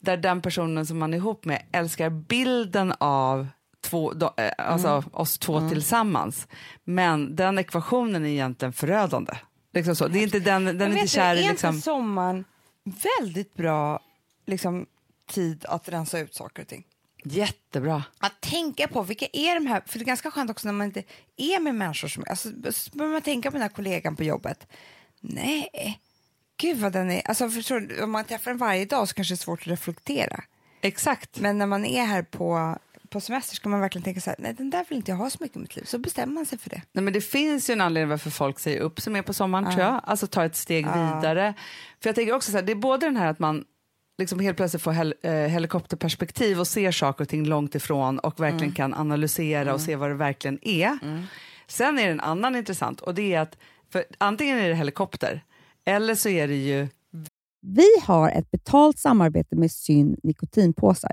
[0.00, 3.48] där den personen som man är ihop med älskar bilden av
[3.80, 5.04] två, då, eh, alltså Mm.
[5.12, 6.48] oss två tillsammans.
[6.84, 9.32] Men den ekvationen är egentligen förödande.
[9.72, 10.08] Liksom så.
[10.08, 11.74] Det är inte den, den är inte du, kär i är liksom...
[11.74, 12.44] inte sommaren
[12.84, 14.00] väldigt bra
[14.46, 14.86] liksom,
[15.26, 16.86] tid att rensa ut saker och ting?
[17.24, 18.04] Jättebra.
[18.18, 20.86] Att tänka på vilka är de här, för det är ganska skönt också när man
[20.86, 21.02] inte
[21.36, 24.66] är med människor som, alltså så börjar man tänka på den här kollegan på jobbet.
[25.20, 26.00] Nej,
[26.56, 29.34] gud vad den är, alltså förstår du, om man träffar den varje dag så kanske
[29.34, 30.44] det är svårt att reflektera.
[30.80, 31.40] Exakt.
[31.40, 32.78] Men när man är här på,
[33.10, 35.30] på semester ska man verkligen tänka så här, nej den där vill inte jag ha
[35.30, 36.82] så mycket i mitt liv, så bestämmer man sig för det.
[36.92, 39.64] Nej, men det finns ju en anledning varför folk säger upp sig mer på sommaren,
[39.64, 40.00] tror jag.
[40.04, 41.54] Alltså ta ett steg vidare.
[42.02, 43.64] För jag tänker också så här, det är både den här att man
[44.18, 48.40] liksom helt plötsligt får hel, eh, helikopterperspektiv och ser saker och ting långt ifrån och
[48.40, 50.98] verkligen kan analysera och se vad det verkligen är.
[51.66, 53.56] Sen är det en annan intressant och det är att
[53.92, 55.44] för antingen är det helikopter
[55.84, 56.88] eller så är det ju
[57.60, 61.12] Vi har ett betalt samarbete med Syn nikotinpåsar.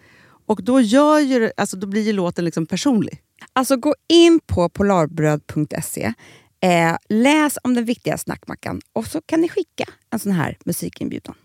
[0.51, 3.21] Och då, gör ju, alltså, då blir ju låten liksom personlig.
[3.53, 6.13] Alltså gå in på polarbröd.se,
[6.61, 11.35] eh, läs om den viktiga snackmackan och så kan ni skicka en sån här musikinbjudan.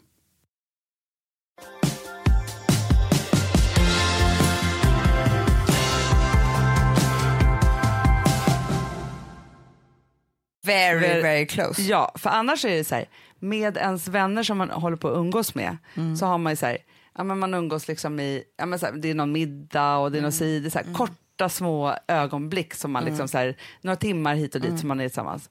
[10.65, 11.83] Very, Very- close.
[11.83, 15.17] Ja, för annars är det så här, med ens vänner som man håller på att
[15.17, 15.77] umgås med,
[16.19, 16.79] så har man ju så här,
[17.17, 20.13] ja, men man umgås liksom i, ja, men så här, det är någon middag och
[20.13, 23.39] det är någon sid, det är så här, korta små ögonblick som man liksom så
[23.39, 25.51] här, några timmar hit och dit som man är tillsammans.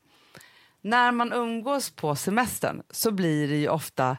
[0.82, 4.18] När man umgås på semestern så blir det ju ofta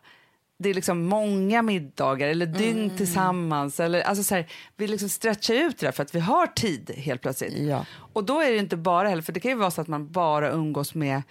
[0.59, 3.81] det är liksom många middagar eller dygn tillsammans.
[3.81, 6.91] Eller, alltså så här, vi liksom stretchar ut det där för att vi har tid
[6.97, 7.59] helt plötsligt.
[7.59, 7.87] Ja.
[8.13, 10.13] Och då är det inte bara heller, för det kan ju vara så att man
[10.13, 11.23] bara umgås med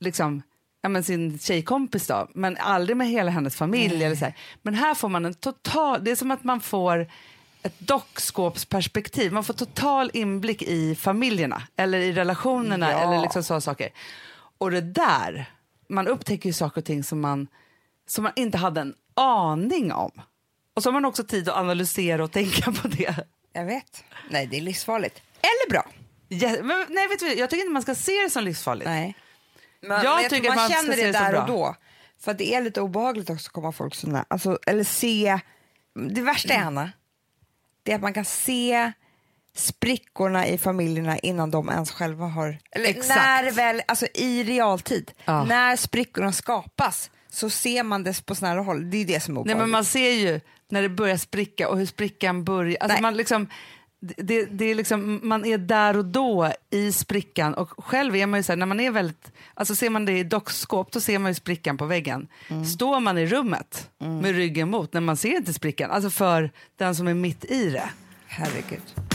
[0.00, 0.42] liksom,
[0.82, 4.04] ja, men sin tjejkompis då, men aldrig med hela hennes familj.
[4.04, 4.34] Eller så här.
[4.62, 7.06] Men här får man en total, det är som att man får
[7.62, 9.32] ett dockskåpsperspektiv.
[9.32, 12.98] Man får total inblick i familjerna eller i relationerna Ja.
[12.98, 13.88] eller liksom sådana saker.
[14.58, 15.50] Och det där,
[15.88, 17.46] man upptäcker ju saker och ting som man,
[18.08, 20.10] som man inte hade en aning om.
[20.74, 23.14] Och så har man också tid att analysera och tänka på det.
[23.52, 24.04] Jag vet.
[24.30, 25.22] Nej, det är livsfarligt.
[25.40, 25.86] Eller bra.
[26.28, 28.86] Ja, men, nej, vet du, jag tycker inte man ska se det som livsfarligt.
[28.86, 29.14] Nej.
[29.82, 31.76] Men, Jag men jag tycker man man känner det där och då.
[32.20, 34.24] För att det är lite obehagligt också att komma folk så nära.
[34.28, 35.40] Alltså, eller se...
[36.08, 36.60] Det värsta Mm.
[36.60, 36.92] är, Hanna,
[37.82, 38.92] det är att man kan se
[39.54, 42.58] sprickorna i familjerna innan de ens själva har...
[42.70, 43.20] Eller Exakt.
[43.20, 45.44] när väl, alltså i realtid, Ja.
[45.44, 48.90] när sprickorna skapas så ser man det på så nära håll.
[48.90, 49.60] Det är det som är Nej, obehagligt.
[49.62, 52.76] men man ser ju när det börjar spricka och hur sprickan börjar.
[52.80, 53.02] Alltså Nej.
[53.02, 53.48] man, liksom,
[54.16, 58.38] det, det är liksom, man är där och då i sprickan och själv är man
[58.40, 61.18] ju så här, när man är väldigt, alltså ser man det i dockskåp då ser
[61.18, 62.28] man ju sprickan på väggen.
[62.76, 66.94] Står man i rummet med ryggen mot, när man ser inte sprickan, alltså för den
[66.94, 67.90] som är mitt i det.
[68.26, 69.05] Herregud.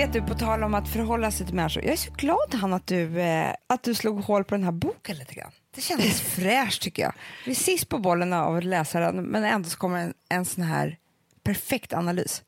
[0.00, 1.84] Vet du, på tal om att förhålla sig till människor.
[1.84, 4.72] Jag är så glad han att du, eh, att du slog hål på den här
[4.72, 5.50] boken lite grann.
[5.74, 7.12] Det kändes fräscht tycker jag.
[7.44, 10.44] Vi är sist på bollen av att läsa den men ändå så kommer en, en
[10.44, 10.98] sån här
[11.42, 12.42] perfekt analys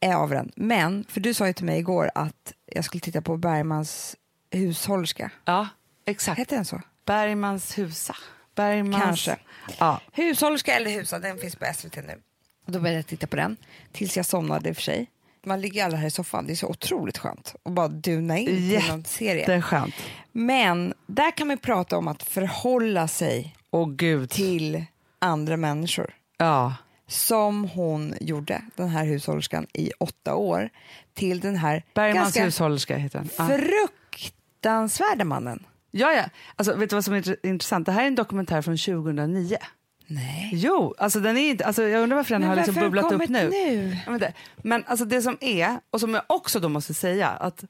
[0.00, 0.52] eh, av den.
[0.56, 4.16] Men, för du sa ju till mig igår att jag skulle titta på Bergmans
[4.50, 5.30] hushållerska.
[5.44, 5.68] Ja,
[6.04, 6.38] exakt.
[6.38, 6.82] Heter den så?
[7.04, 8.16] Bergmans husa.
[8.54, 9.04] Bergmans...
[9.04, 9.36] Kanske.
[9.78, 10.00] Ja.
[10.12, 12.20] Hushållerska eller husa, den finns på SVT nu.
[12.66, 13.56] Och då började jag titta på den,
[13.92, 15.10] tills jag somnade i och för sig.
[15.46, 18.46] Man ligger alla här i soffan, det är så otroligt skönt att bara duna in
[18.46, 19.46] till någon serie.
[19.46, 19.94] Det är skönt.
[20.32, 24.30] Men där kan man prata om att förhålla sig Åh gud.
[24.30, 24.84] till
[25.18, 26.14] andra människor.
[26.38, 26.74] Ja.
[27.08, 30.70] Som hon gjorde, den här hushållerskan, i åtta år.
[31.14, 33.28] Till den här Bergmans ganska hushållerska heter den.
[33.38, 33.48] Ja.
[33.48, 35.66] fruktansvärda mannen.
[35.90, 36.24] Ja, ja.
[36.56, 37.86] Alltså, vet du vad som är int- intressant?
[37.86, 39.56] Det här är en dokumentär från 2009.
[40.06, 40.50] Nej.
[40.52, 43.28] Jo, alltså den är inte, alltså jag undrar varför den Men har liksom bubblat upp
[43.28, 43.48] nu.
[43.50, 43.96] nu?
[44.06, 47.64] Ja, men, alltså det som är, och som jag också då måste säga, att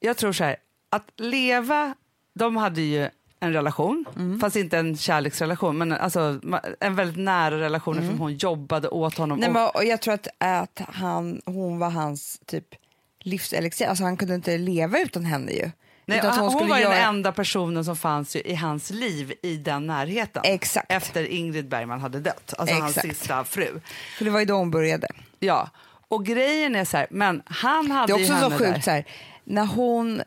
[0.00, 0.56] jag tror så här,
[0.90, 1.94] att leva,
[2.34, 3.08] de hade ju
[3.40, 4.40] en relation, Mm.
[4.40, 6.40] fast inte en kärleksrelation, men alltså
[6.80, 9.38] en väldigt nära relation eftersom hon jobbade åt honom.
[9.38, 9.52] Mm.
[9.52, 12.66] Nej, och, men, och jag tror att, att han, hon var hans typ
[13.20, 13.86] livselixir.
[13.86, 15.70] Alltså han kunde inte leva utan henne ju.
[16.16, 19.32] Nej, hon, skulle var ju göra- den enda personen som fanns ju i hans liv
[19.42, 20.42] i den närheten.
[20.44, 20.92] Exakt.
[20.92, 23.16] Efter Ingrid Bergman hade dött, alltså hans Exakt.
[23.16, 23.80] sista fru.
[24.18, 25.08] För det var ju då hon började.
[25.38, 25.70] Ja,
[26.08, 28.72] och grejen är så här, men han hade Det är ju också så henne där.
[28.74, 29.04] sjukt så här,
[29.44, 30.22] när hon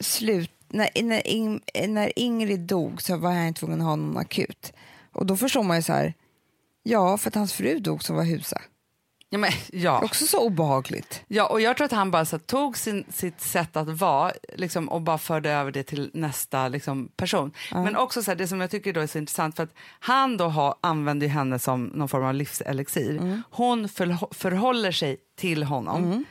[0.00, 4.72] slut, när, när, In, när Ingrid dog så var han tvungen att ha någon akut.
[5.12, 6.14] Och då förstår man ju så här,
[6.82, 8.60] ja för att hans fru dog som var husa.
[9.32, 10.00] Ja, men, ja.
[10.04, 11.22] Också så obehagligt.
[11.28, 14.88] ja, och jag tror att han bara så, tog sin, sitt sätt att vara liksom,
[14.88, 17.52] och bara förde över det till nästa liksom, person.
[17.84, 20.36] Men också så här, det som jag tycker då är så intressant för att han
[20.36, 23.42] då har, använder ju henne som någon form av livselixir.
[23.50, 26.24] Hon förhå- förhåller sig till honom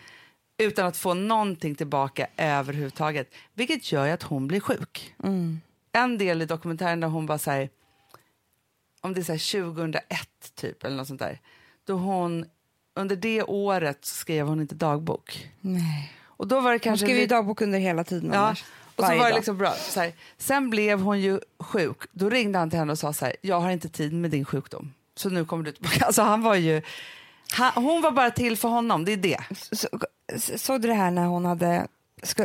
[0.58, 3.34] utan att få någonting tillbaka överhuvudtaget.
[3.54, 5.14] Vilket gör att hon blir sjuk.
[5.92, 7.70] En del i dokumentären där hon bara säger
[9.02, 10.06] om det är så här 2001
[10.56, 11.40] typ eller något sånt där.
[11.88, 12.46] Då hon,
[12.96, 15.50] under det året skrev hon inte dagbok.
[15.62, 16.14] Nej.
[16.26, 18.32] Och då var det Hon kanske skrev ju dagbok under hela tiden.
[18.34, 18.64] Ja, annars.
[18.96, 19.72] och så var det liksom bra.
[19.72, 21.98] Så här, sen blev hon ju sjuk.
[22.12, 24.46] Då ringde han till henne och sa så här, jag har inte tid med din
[24.46, 24.94] sjukdom.
[25.16, 26.06] Så nu kommer du tillbaka.
[26.06, 26.82] Alltså han var ju,
[27.52, 29.40] han, hon var bara till för honom, det är det.
[29.72, 29.88] Så,
[30.38, 31.88] så, såg du det här när hon hade,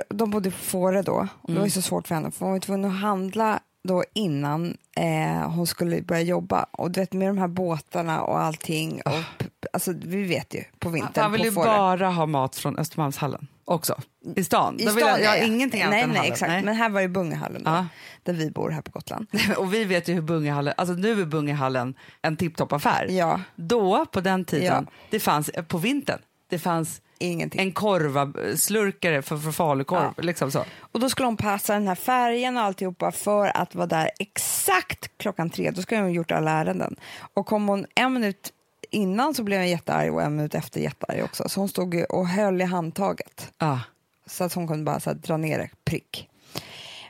[0.09, 2.53] de bodde på Fårö då, och det var ju så svårt för henne för hon
[2.53, 6.67] var tvungen att handla då innan eh, hon skulle börja jobba.
[6.71, 9.45] Och du vet med de här båtarna och allting, och,
[9.75, 14.01] alltså, vi vet ju på vintern Han vill ju bara ha mat från Östermalmshallen också.
[14.37, 14.77] I stan.
[14.81, 15.45] I stan, jag, jag har ja.
[15.45, 16.33] ingenting annat nej, nej, hallen.
[16.33, 16.49] exakt.
[16.49, 16.63] Nej.
[16.63, 17.87] Men här var det Bungehallen då, Ja.
[18.23, 19.27] där vi bor här på Gotland.
[19.57, 23.07] Och vi vet ju hur Bungehallen, alltså nu är Bungehallen en tipptopp-affär.
[23.11, 24.93] Ja, Då, på den tiden, Ja.
[25.11, 27.61] det fanns, eh, på vintern, det fanns ingenting.
[27.61, 30.13] en korvaslurkare för, för falukorv.
[30.17, 30.23] Ja.
[30.23, 30.65] Liksom så.
[30.81, 35.11] Och då skulle hon passa den här färgen och alltihopa för att vara där exakt
[35.19, 35.71] klockan tre.
[35.71, 36.97] Då skulle hon ha gjort alla ärenden.
[37.35, 38.53] Och kom hon en minut
[38.95, 41.49] innan så blev hon jättearg och en minut efter jättearg också.
[41.49, 43.81] Så hon stod och höll i handtaget Ja.
[44.27, 46.29] så att hon kunde bara så här, dra ner det, prick.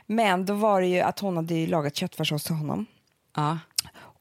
[0.05, 2.85] Men då var det ju att hon hade lagat köttfärssås till honom
[3.35, 3.59] Ja.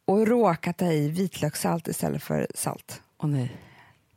[0.04, 3.02] och råkat ha i vitlökssalt istället för salt.
[3.22, 3.56] Åh nej.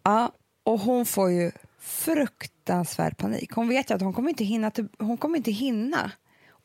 [0.04, 0.32] Ja,
[0.64, 3.52] och hon får ju fruktansvärd panik.
[3.52, 6.12] Hon vet ju att hon kommer inte hinna, till, hon kommer inte hinna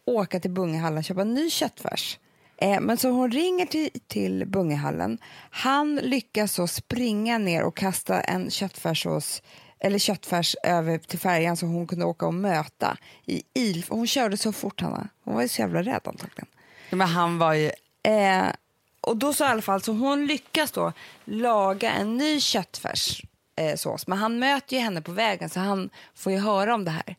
[0.07, 2.19] åka till Bungehallen och köpa ny köttfärs.
[2.63, 5.19] Eh, men så hon ringer till, till Bungehallen.
[5.51, 9.43] Han lyckas så springa ner och kasta en köttfärssås
[9.81, 12.97] eller köttfärs över till färjan så hon kunde åka och möta
[13.27, 13.85] i il.
[13.89, 15.09] Hon körde så fort, Hanna.
[15.25, 16.47] Hon var ju så jävla rädd antagligen.
[16.91, 17.71] Ja, men han var ju...
[18.03, 18.47] Eh,
[19.01, 20.93] och då så i alla fall, så hon lyckas då
[21.25, 23.23] laga en ny köttfärssås.
[23.57, 24.07] Eh, sås.
[24.07, 27.17] men han möter ju henne på vägen så han får ju höra om det här.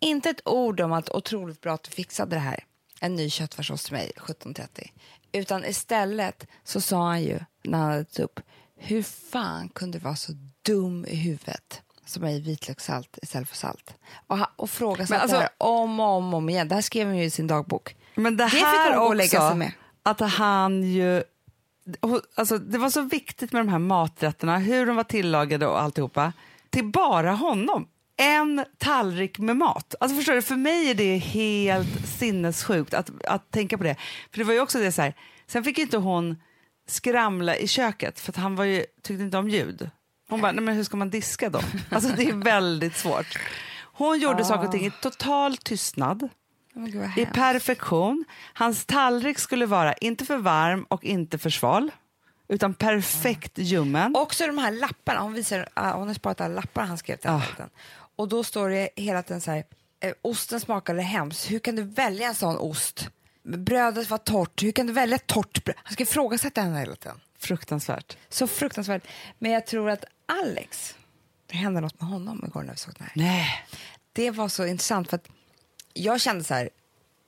[0.00, 2.64] Inte ett ord om att otroligt bra att du fixade det här.
[3.00, 4.90] En ny köttfärssås till mig 17.30.
[5.32, 8.40] Utan istället så sa han ju när han hade upp.
[8.76, 11.80] Hur fan kunde du vara så dum i huvudet?
[12.06, 13.94] Som är i vitlökssalt istället för salt.
[14.26, 16.68] Och, och fråga sig alltså- det här om och om, om igen.
[16.68, 17.96] Det här skrev han ju i sin dagbok.
[18.14, 19.72] Men det, Det fick här hon gå också, lägga sig med.
[20.02, 21.22] att han ju...
[22.34, 26.32] Alltså, det var så viktigt med de här maträtterna, hur de var tillagade och alltihopa,
[26.70, 27.88] till bara honom.
[28.16, 29.94] En tallrik med mat.
[30.00, 33.96] Alltså förstår du, för mig är det helt sinnessjukt att, att tänka på det.
[34.30, 35.14] För det var ju också det så här,
[35.46, 36.36] sen fick inte hon
[36.88, 39.90] skramla i köket för att han var ju, tyckte inte om ljud.
[40.28, 41.60] Hon bara, nej men hur ska man diska då?
[41.90, 43.38] Alltså det är väldigt svårt.
[43.82, 46.28] Hon gjorde saker och ting i total tystnad
[46.74, 48.24] vad i perfektion.
[48.54, 51.90] Hans tallrik skulle vara inte för varm och inte för sval,
[52.48, 54.16] utan perfekt ljummen.
[54.16, 57.30] Också de här lapparna, hon, visar, ah, hon har sparat alla lappar han skrev till
[57.30, 57.42] Ah.
[58.16, 59.64] Och då står det hela tiden så här,
[60.00, 63.08] eh, osten smakade hemskt, hur kan du välja en sån ost?
[63.42, 65.76] Brödet var torrt, hur kan du välja torrt bröd?
[65.84, 67.20] Han ska ifrågasätta henne hela tiden.
[67.38, 68.16] Fruktansvärt.
[68.28, 69.02] Så fruktansvärt.
[69.38, 70.94] Men jag tror att Alex,
[71.46, 73.12] det hände något med honom igår när vi såg det här.
[73.14, 73.46] Nej.
[74.12, 75.28] Det var så intressant för att
[75.92, 76.70] jag kände så här,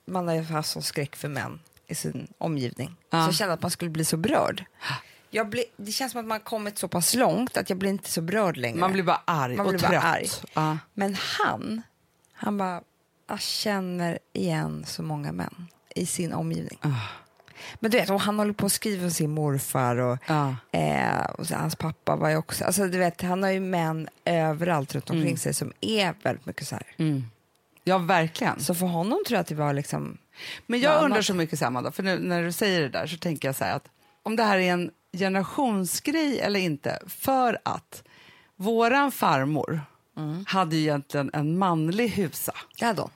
[0.05, 2.95] man har ju haft sån skräck för män i sin omgivning.
[3.09, 3.23] Ja.
[3.23, 4.65] Så jag kände att man skulle bli så berörd.
[5.29, 7.89] Jag blir, det känns som att man har kommit så pass långt att jag blir
[7.89, 8.79] inte så berörd längre.
[8.79, 10.03] Man blir bara arg Man och blir bara trött.
[10.03, 10.27] arg.
[10.53, 10.77] Ja.
[10.93, 11.81] Men han,
[12.33, 12.81] han bara,
[13.29, 16.79] jag känner igen så många män i sin omgivning.
[16.81, 16.87] Ah.
[17.79, 20.55] Men du vet, och han håller på att skriva om sin morfar och, Ja.
[20.71, 24.93] eh, och hans pappa var ju också, alltså du vet, han har ju män överallt
[24.95, 25.37] runt omkring Mm.
[25.37, 26.83] sig som är väldigt mycket så här.
[26.97, 27.25] Mm.
[27.83, 28.59] Ja, verkligen.
[28.59, 30.17] Så för honom tror jag att det var liksom,
[30.65, 31.25] Men jag undrar annat.
[31.25, 33.63] så mycket samma då, för nu, när du säger det där så tänker jag så
[33.63, 33.87] här att
[34.23, 38.03] om det här är en generationsgrej eller inte, för att
[38.55, 39.81] våran farmor
[40.17, 40.45] Mm.
[40.47, 43.11] hade ju egentligen en manlig husa, hade hon.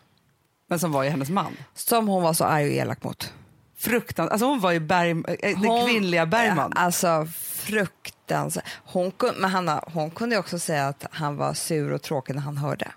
[0.67, 1.57] men som var ju hennes man.
[1.75, 3.33] Som hon var så arg och elak mot.
[3.77, 6.71] Fruktansvärt, alltså hon var ju Berg, äh, den Hon- kvinnliga Bergman.
[6.75, 8.65] Ja, Alltså fruktansvärt.
[8.85, 12.41] Hon, men Hanna, hon kunde ju också säga att han var sur och tråkig när
[12.41, 12.91] han hörde.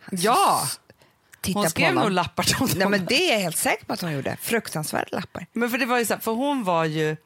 [0.00, 0.62] Han Ja!
[1.40, 2.74] Titta Hon skrev nog lappar till honom.
[2.78, 4.36] Nej, men det är jag helt säker på att hon gjorde.
[4.40, 5.46] Fruktansvärda lappar.
[5.52, 7.16] Men för det var ju så här, för hon var ju,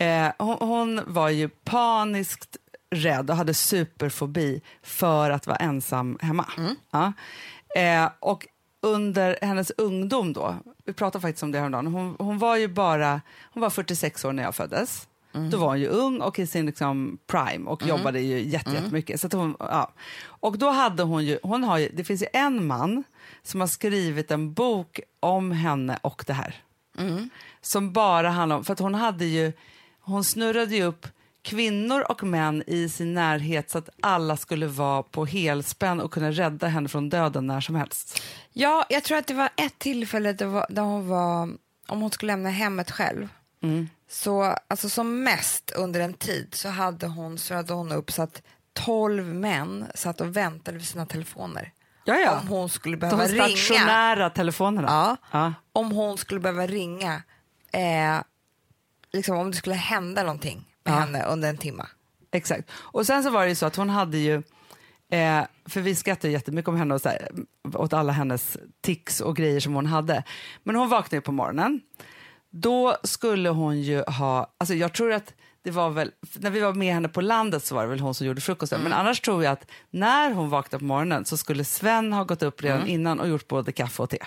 [0.00, 2.56] eh, hon, hon var ju paniskt
[2.90, 6.46] rädd och hade superfobi för att vara ensam hemma.
[6.90, 7.12] Ja.
[7.76, 8.46] Eh, och
[8.82, 13.20] under hennes ungdom då, vi pratade faktiskt om det häromdagen, hon, hon var ju bara,
[13.52, 15.06] hon var 46 år när jag föddes.
[15.50, 19.20] Då var hon ju ung och i sin liksom prime och jobbade ju jätte, jättemycket.
[19.20, 19.92] Så att hon, ja.
[20.22, 23.04] Och då hade hon ju, hon har ju, det finns ju en man
[23.42, 26.54] som har skrivit en bok om henne och det här.
[27.60, 29.52] Som bara handlar om, för att hon hade ju,
[30.10, 31.06] hon snurrade ju upp
[31.42, 36.30] kvinnor och män i sin närhet så att alla skulle vara på helspänn och kunna
[36.30, 38.22] rädda henne från döden när som helst.
[38.52, 41.42] Ja, jag tror att det var ett tillfälle där, hon var,
[41.88, 43.28] om hon skulle lämna hemmet själv,
[44.10, 48.22] så alltså som mest under en tid så hade hon, så hade hon upp så
[48.22, 48.42] att
[48.72, 51.72] 12 män satt och väntade vid sina telefoner.
[52.04, 53.56] Ja, Om hon skulle De behöva ringa.
[53.56, 54.88] stationära telefonerna.
[54.88, 55.16] Ja.
[55.38, 55.54] Ja.
[55.72, 57.22] Om hon skulle behöva ringa,
[57.72, 58.22] eh,
[59.12, 60.98] liksom om det skulle hända någonting med Ja.
[60.98, 61.86] henne under en timme.
[62.32, 62.70] Exakt.
[62.74, 64.34] Och sen så var det ju så att hon hade ju,
[65.12, 67.28] eh, för vi skrattar ju jättemycket om henne och så här,
[67.74, 70.24] åt alla hennes tics och grejer som hon hade.
[70.62, 71.80] Men hon vaknade ju på morgonen.
[72.50, 76.72] Då skulle hon ju ha, alltså jag tror att det var väl, när vi var
[76.74, 78.80] med henne på landet så var det väl hon som gjorde frukosten.
[78.80, 82.42] Men annars tror jag att när hon vaknade på morgonen så skulle Sven ha gått
[82.42, 84.18] upp redan innan och gjort både kaffe och te.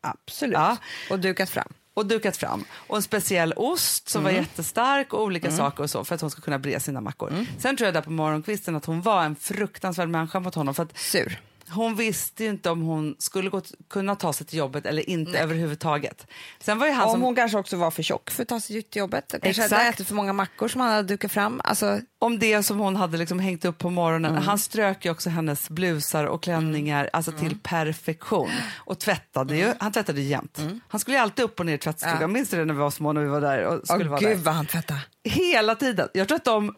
[0.00, 0.54] Absolut.
[0.54, 0.76] Ja.
[1.10, 1.72] Och dukat fram.
[1.98, 2.64] Och dukat fram.
[2.72, 6.30] Och en speciell ost som var jättestark och olika saker och så för att hon
[6.30, 7.32] ska kunna bre sina mackor.
[7.58, 10.82] Sen tror jag där på morgonkvisten att hon var en fruktansvärd människa mot honom för
[10.82, 11.40] att Sur.
[11.70, 16.26] Hon visste inte om hon skulle gå, kunna ta sig till jobbet eller inte överhuvudtaget.
[16.60, 18.60] Sen var ju han Om som, hon kanske också var för tjock för att ta
[18.60, 19.24] sig till jobbet.
[19.30, 19.70] Kanske Exakt.
[19.72, 21.60] hade ätit för många mackor som han hade dukat fram.
[21.64, 24.30] Alltså, om det som hon hade liksom hängt upp på morgonen.
[24.32, 24.42] Mm.
[24.42, 27.48] Han strök ju också hennes blusar och klänningar alltså Mm.
[27.48, 29.74] till perfektion och tvättade ju.
[29.80, 30.58] Han tvättade jämt.
[30.88, 32.20] Han skulle alltid upp och ner i tvättstugan.
[32.20, 32.26] Ja.
[32.26, 34.20] Minns du det när vi var små när vi var där och skulle åh vara
[34.20, 34.36] gud där?
[34.44, 35.00] vad han tvättade.
[35.24, 36.08] Hela tiden.
[36.14, 36.74] Jag tror att de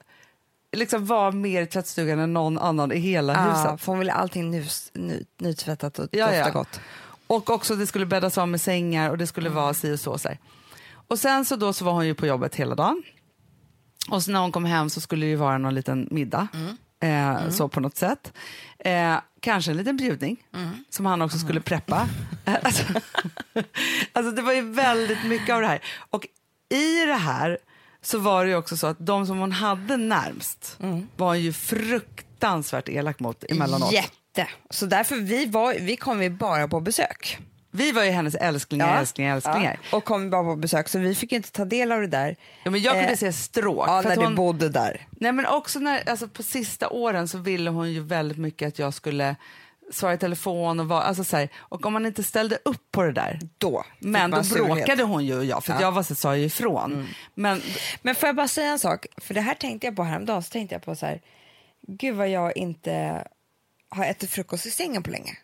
[0.72, 3.80] liksom var mer i tvättstugan än någon annan i hela Ja, huset.
[3.84, 6.80] för hon ville allting nys, ny, nytvättat och Ja, dofta gott.
[7.26, 10.18] Och också det skulle bäddas om med sängar och det skulle vara si och så.
[10.18, 10.38] så här.
[11.08, 13.02] Och sen så då så var hon ju på jobbet hela dagen.
[14.10, 16.48] Och så när hon kom hem så skulle det ju vara någon liten middag.
[17.02, 18.32] Eh, Så på något sätt.
[18.78, 20.36] Eh, kanske en liten bjudning
[20.90, 22.08] som han också skulle preppa.
[22.44, 22.84] Eh, alltså,
[24.12, 25.80] alltså det var ju väldigt mycket av det här.
[26.10, 26.26] Och
[26.74, 27.58] i det här
[28.02, 30.76] så var det ju också så att de som hon hade närmst
[31.16, 33.92] var hon ju fruktansvärt elak mot emellanåt.
[33.92, 34.48] Jätte.
[34.70, 37.38] Så därför vi, var, vi kom ju bara på besök.
[37.72, 39.78] Vi var ju hennes älsklingar, älsklingar, älsklingar.
[39.90, 42.36] Ja, och kom bara på besök så vi fick inte ta del av det där.
[42.64, 43.88] Ja, men jag kunde Eh, se stråk.
[43.88, 45.06] Ja, när att du hon, bodde där.
[45.10, 48.78] nej, men också när, alltså, på sista åren så ville hon ju väldigt mycket att
[48.78, 49.36] jag skulle
[49.90, 53.02] svara i telefon och vara, alltså, så här, och om man inte ställde upp på
[53.02, 53.84] det där Då.
[53.98, 54.66] men då surhet.
[54.66, 57.08] bråkade hon ju och jag för att jag var så sa ju ifrån.
[57.34, 57.62] Men
[58.02, 59.06] Men får jag bara säga en sak?
[59.16, 60.42] För det här tänkte jag på häromdagen.
[60.42, 61.20] Så tänkte jag på så här,
[61.86, 63.24] gud vad jag inte
[63.88, 65.36] har ätit frukost i sängen på länge.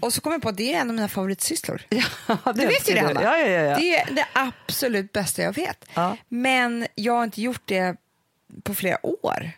[0.00, 1.82] Och så kom jag på att det är en av mina favoritsysslor.
[1.88, 3.22] ja, Du vet ju det, Hanna.
[3.22, 3.76] Ja, ja, ja, ja.
[3.76, 5.84] Det är det absolut bästa jag vet.
[5.94, 6.16] Ja.
[6.28, 7.96] Men jag har inte gjort det
[8.62, 9.50] på flera år.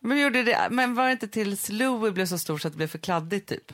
[0.00, 2.76] Men, gjorde det, men var det inte tills Louie blev så stor så att det
[2.76, 3.72] blev för kladdigt typ?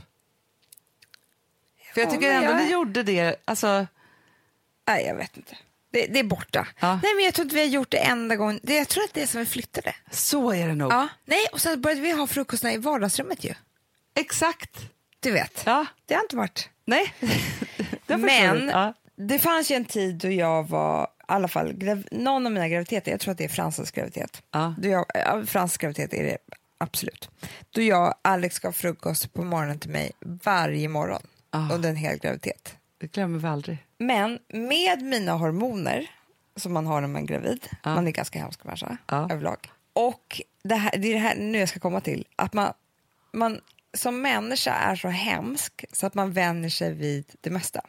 [1.94, 3.86] För jag Ja, tycker men ändå jag- ni gjorde det, alltså,
[4.86, 5.56] Nej, jag vet inte.
[5.90, 6.66] Det, det är borta.
[6.80, 7.00] Ja.
[7.02, 8.60] Nej, men jag tror inte vi har gjort det enda gången.
[8.62, 9.94] Det, jag tror att det är som vi flyttade.
[10.10, 10.92] så är det nog.
[10.92, 11.08] Ja.
[11.24, 13.54] Nej, och sen började vi ha frukostarna i vardagsrummet ju.
[14.14, 14.70] Exakt.
[15.20, 15.62] Du vet.
[15.66, 15.86] Ja.
[16.06, 16.68] Det har inte varit.
[16.84, 17.14] Nej.
[18.06, 18.68] Det Men.
[18.68, 18.94] Ja.
[19.16, 23.10] det fanns ju en tid då jag var, alla fall, grav, någon av mina graviditeter,
[23.10, 24.42] jag tror att det är Fransens graviditet.
[24.50, 24.74] Ja.
[24.78, 25.04] Då jag,
[25.78, 26.38] graviditet är det
[26.78, 27.30] absolut.
[27.70, 31.72] Då jag Alex gav frukost på morgonen till mig varje morgon Ah.
[31.74, 32.76] under en hel graviditet.
[32.98, 33.78] Det glömmer vi aldrig.
[33.98, 36.10] Men med mina hormoner
[36.56, 37.94] som man har när man är gravid, Ja.
[37.94, 39.28] man är ganska hemsk människa Ja.
[39.32, 39.70] överlag.
[39.92, 42.72] Och det, här, det är det här nu jag ska komma till, att man,
[43.32, 43.60] man
[43.96, 47.80] som människa är så hemsk så att man vänjer sig vid det mesta.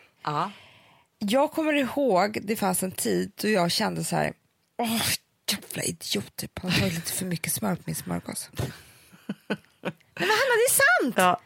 [1.19, 1.27] Ja.
[1.29, 4.33] Jag kommer ihåg, det fanns en tid då jag kände så här,
[4.77, 5.01] åh
[5.51, 6.59] jävla idiot, typ.
[6.61, 8.49] han har lite för mycket smör på min smörgås.
[10.19, 11.15] Men Hanna, det är sant!
[11.17, 11.39] Ja.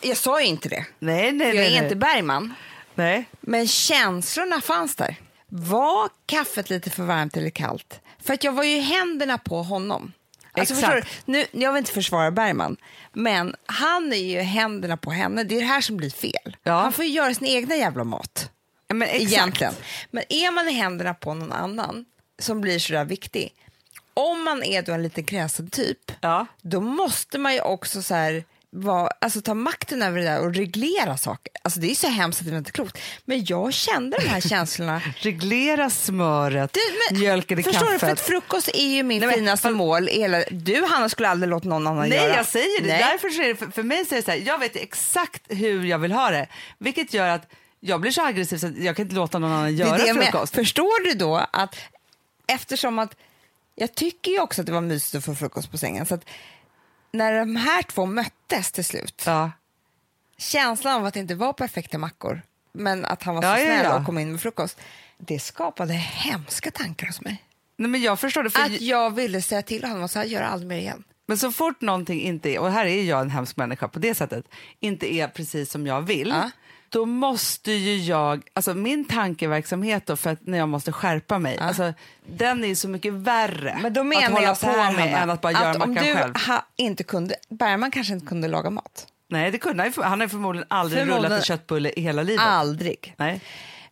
[0.00, 1.82] Jag sa ju inte det, Nej, nej, jag är nej.
[1.84, 2.54] inte Bergman.
[2.94, 3.24] nej.
[3.40, 5.16] Men känslorna fanns där.
[5.48, 8.00] Var kaffet lite för varmt eller kallt?
[8.22, 10.12] För att jag var ju händerna på honom.
[10.52, 11.22] Alltså, Exakt.
[11.24, 12.76] Nu, jag vill inte försvara Bergman,
[13.12, 15.44] men han är ju händerna på henne.
[15.44, 16.56] Det är det här som blir fel.
[16.62, 16.72] Ja.
[16.80, 18.50] Han får ju göra sin egna jävla mat.
[18.88, 19.32] Ja, men exakt.
[19.32, 19.74] Egentligen.
[20.10, 22.04] Men är man i händerna på någon annan
[22.38, 23.52] som blir sådär viktig,
[24.14, 26.46] om man är då en liten kräsen typ, Ja.
[26.62, 30.54] då måste man ju också så här vara, alltså, ta makten över det där och
[30.54, 31.52] reglera saker.
[31.62, 32.98] Alltså, det är så hemskt att det inte är klokt.
[33.24, 35.00] Men jag kände de här känslorna.
[35.16, 36.80] Reglera smöret, Du,
[37.10, 37.92] men, mjölken i förstår kaffet.
[38.00, 40.06] du, för att frukost är ju min Nej, men- finaste mål.
[40.08, 42.36] Hela, du Hanna skulle aldrig låta någon annan Nej, göra.
[42.36, 42.88] jag säger det.
[42.88, 42.98] Nej.
[43.12, 45.42] Därför så är det för, för mig så är det så här, jag vet exakt
[45.48, 46.46] hur jag vill ha det.
[46.78, 47.50] Vilket gör att
[47.88, 50.54] jag blir så aggressiv så jag kan inte låta någon annan göra det frukost.
[50.54, 51.76] Förstår du då att
[52.46, 53.16] eftersom att
[53.74, 56.24] jag tycker ju också att det var mysigt att få frukost på sängen så att
[57.12, 59.50] när de här två möttes till slut, Ja.
[60.38, 63.84] känslan av att det inte var perfekta mackor men att han var så Ja, snäll
[63.84, 63.98] ja.
[63.98, 64.78] och kom in med frukost,
[65.18, 67.42] det skapade hemska tankar hos mig.
[67.76, 68.50] Nej, men jag förstår det.
[68.50, 71.04] För Att jag ville säga till honom och säga gör aldrig mer igen.
[71.26, 74.14] Men så fort någonting inte är, och här är jag en hemsk människa på det
[74.14, 74.44] sättet,
[74.80, 76.50] inte är precis som jag vill, Ja.
[76.88, 81.58] Då måste ju jag, alltså min tankeverksamhet då för att när jag måste skärpa mig,
[81.58, 81.92] alltså,
[82.26, 85.30] den är så mycket värre Men då att menar hålla jag på här, med än
[85.30, 86.34] att bara göra att om mackan du själv.
[86.46, 89.06] ha, inte kunde, Bergman kanske inte kunde laga mat.
[89.28, 92.22] Nej, det kunde han, ju- han har förmodligen aldrig Förmodligen- rullat en köttbulle i hela
[92.22, 92.44] livet.
[92.46, 93.14] Aldrig.
[93.16, 93.40] Nej.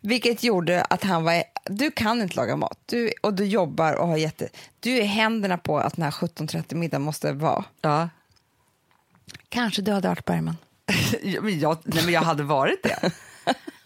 [0.00, 4.08] Vilket gjorde att han var, du kan inte laga mat du, och du jobbar och
[4.08, 4.48] har jätte,
[4.80, 7.64] du är händerna på att den här 17.30 middagen måste vara.
[7.80, 8.08] Ja.
[9.48, 10.56] Kanske du hade varit Bergman.
[11.42, 13.10] Men jag, nej, men jag hade varit det.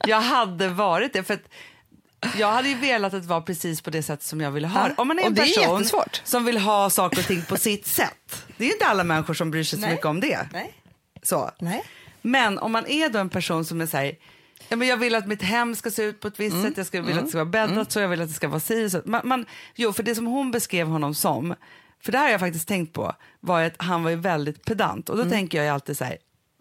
[0.07, 1.23] Jag hade varit det.
[1.23, 1.49] För att
[2.37, 4.89] jag hade ju velat att det var precis på det sätt som jag ville ha
[4.89, 4.95] Ja.
[4.97, 6.21] Om man är en är person jättesvårt.
[6.25, 8.45] som vill ha saker och ting på sitt sätt.
[8.57, 9.91] Det är ju inte alla människor som bryr sig så Nej.
[9.91, 10.49] mycket om det.
[10.53, 10.73] Nej.
[11.23, 11.51] Så.
[11.61, 11.85] Nej.
[12.23, 14.17] Men om man är då en person som är så här,
[14.69, 16.67] ja, men jag vill att mitt hem ska se ut på ett visst Mm.
[16.69, 18.49] sätt, jag ska, vill att det ska vara bäddat så, jag vill att det ska
[18.49, 19.01] vara si så.
[19.05, 21.55] Man, man, jo, för det som hon beskrev honom som,
[22.03, 25.09] för det här har jag faktiskt tänkt på, var att han var ju väldigt pedant.
[25.09, 25.33] Och då Mm.
[25.33, 26.17] tänker jag ju alltid så här,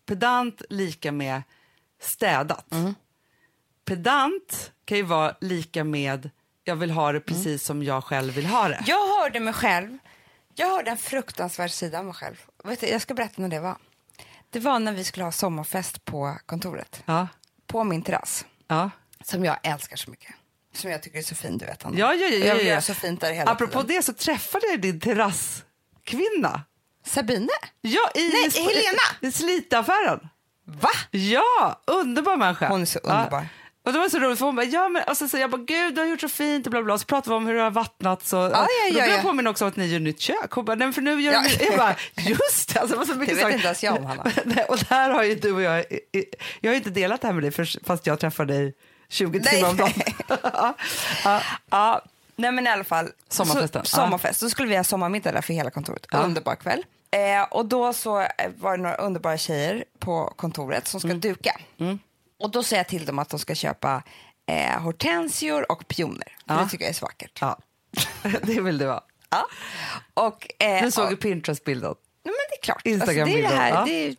[0.08, 1.41] pedant lika med
[2.01, 2.72] städat.
[2.74, 2.95] Mm.
[3.86, 6.30] Pedant kan ju vara lika med,
[6.64, 7.58] jag vill ha det precis Mm.
[7.60, 8.84] som jag själv vill ha det.
[8.88, 9.97] Jag hörde mig själv,
[10.55, 12.36] jag hörde en fruktansvärd sida av mig själv.
[12.64, 13.78] Vet du, jag ska berätta när det var.
[14.49, 17.28] Det var när vi skulle ha sommarfest på kontoret, Ja,
[17.68, 18.89] på min terrass, ja.
[19.24, 20.36] som jag älskar så mycket.
[20.74, 21.99] Som jag tycker är så fin, du vet Hanna.
[21.99, 22.62] Ja, ja, ja, ja, Jag ja.
[22.62, 23.95] göra så fint där hela Apropå tiden.
[23.97, 26.62] det så träffade jag din terrasskvinna.
[27.08, 27.49] Sabine?
[27.82, 29.01] Ja, i, Nej, i, Helena!
[29.22, 30.30] I slitaffären.
[30.66, 30.89] Va?
[31.12, 32.68] Ja, underbar människa.
[32.68, 33.39] Hon är så underbar.
[33.39, 33.45] Ja.
[33.86, 35.62] Och det var så roligt för hon bara, ja men och så, så jag bara,
[35.62, 36.97] gud du har gjort så fint och bla bla.
[36.97, 38.26] Så pratade vi om hur det har vattnat.
[38.26, 39.22] Så, ja, och då ja, blev jag ja.
[39.22, 40.51] påminn också om att ni gör nytt kök.
[40.51, 41.41] Hon bara, nej för nu gör Ja.
[41.41, 42.80] ni, jag bara, just det.
[42.80, 43.55] Alltså, det var så mycket vet saker.
[43.55, 44.24] inte ens jag om, Hanna.
[44.68, 45.86] Och där har ju du och jag,
[46.62, 48.74] jag har inte delat det här med dig för, fast jag träffar dig
[49.10, 49.53] 20 Nej.
[49.53, 49.93] timmar om dagen.
[51.24, 52.01] ja, Ja,
[52.36, 53.10] nej men i alla fall.
[53.30, 53.86] Sommarfesten.
[53.86, 54.41] Så, sommarfest.
[54.41, 56.05] Då skulle vi ha sommarmiddag där för hela kontoret.
[56.12, 56.18] Ja.
[56.18, 56.84] Underbar kväll.
[57.12, 58.28] Eh, och då så eh,
[58.58, 61.20] var det några underbara tjejer på kontoret som ska Mm.
[61.20, 61.60] duka.
[62.39, 64.03] Och då säger jag till dem att de ska köpa
[64.45, 66.38] eh, hortensior och pioner.
[66.45, 66.53] Ja.
[66.53, 67.38] det tycker jag är så vackert.
[67.41, 67.60] ja.
[68.43, 69.05] det vill du ha.
[69.30, 69.45] Ja.
[70.14, 71.95] Och, eh, Du såg ju Pinterest-bilden.
[72.24, 72.82] Nej, men det är klart.
[72.86, 73.86] Instagram alltså, det är det här, ja.
[73.86, 74.16] det är,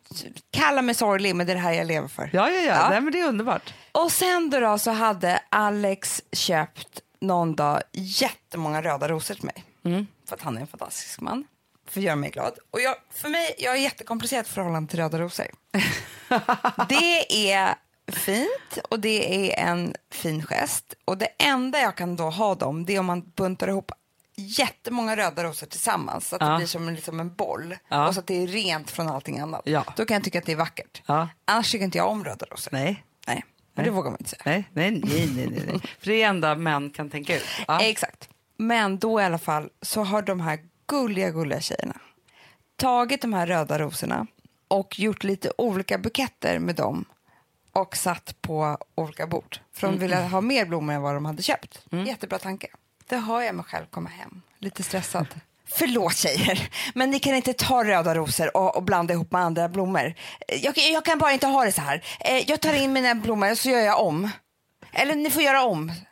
[0.50, 2.30] kalla mig sorglig, men det är det här jag lever för.
[2.32, 2.62] Ja, ja, ja.
[2.74, 2.88] Ja.
[2.90, 3.74] Nej, men det är underbart.
[3.92, 9.64] Och sen då, då så hade Alex köpt någon dag jättemånga röda rosor till mig.
[9.84, 10.06] Mm.
[10.28, 11.44] För att han är en fantastisk man.
[11.88, 12.58] För att göra mig glad.
[12.70, 15.46] Och jag, för mig, jag har jättekomplicerat förhållande till röda rosor.
[16.88, 17.74] det är
[18.12, 20.94] fint och det är en fin gest.
[21.04, 23.92] Och det enda jag kan då ha dem, det är om man buntar ihop
[24.36, 26.48] jättemånga röda rosor tillsammans så att Ja.
[26.48, 28.08] det blir som en, liksom en boll Ja.
[28.08, 29.62] och så att det är rent från allting annat.
[29.64, 29.84] Ja.
[29.96, 31.02] Då kan jag tycka att det är vackert.
[31.44, 32.72] Annars tycker inte jag om röda rosor.
[32.72, 33.04] Nej.
[33.26, 34.42] Nej, men det vågar man inte säga.
[34.44, 35.80] Nej, nej, nej, nej, nej.
[35.98, 37.44] För det är enda män kan tänka ut.
[37.80, 38.28] Exakt.
[38.56, 40.58] Men då i alla fall så har de här
[40.88, 41.94] gulliga, gulliga tjejerna
[42.76, 44.26] tagit de här röda rosorna
[44.68, 47.04] och gjort lite olika buketter med dem
[47.72, 49.58] och satt på olika bord.
[49.72, 51.82] För de ville ha mer blommor än vad de hade köpt.
[52.06, 52.66] Jättebra tanke.
[53.08, 55.26] Det hör jag mig själv komma hem, lite stressad.
[55.66, 59.68] Förlåt tjejer, men ni kan inte ta röda rosor och, och blanda ihop med andra
[59.68, 60.14] blommor.
[60.48, 62.04] Jag, jag kan bara inte ha det så här.
[62.20, 64.30] Eh, Jag tar in mina blommor och så gör jag om.
[64.92, 65.92] Eller ni får göra om.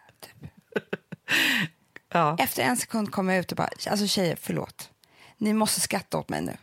[2.13, 2.37] Ja.
[2.39, 4.91] Efter en sekund kom jag ut och bara, alltså tjejer, förlåt.
[5.39, 6.57] Ni måste skratta åt mig nu.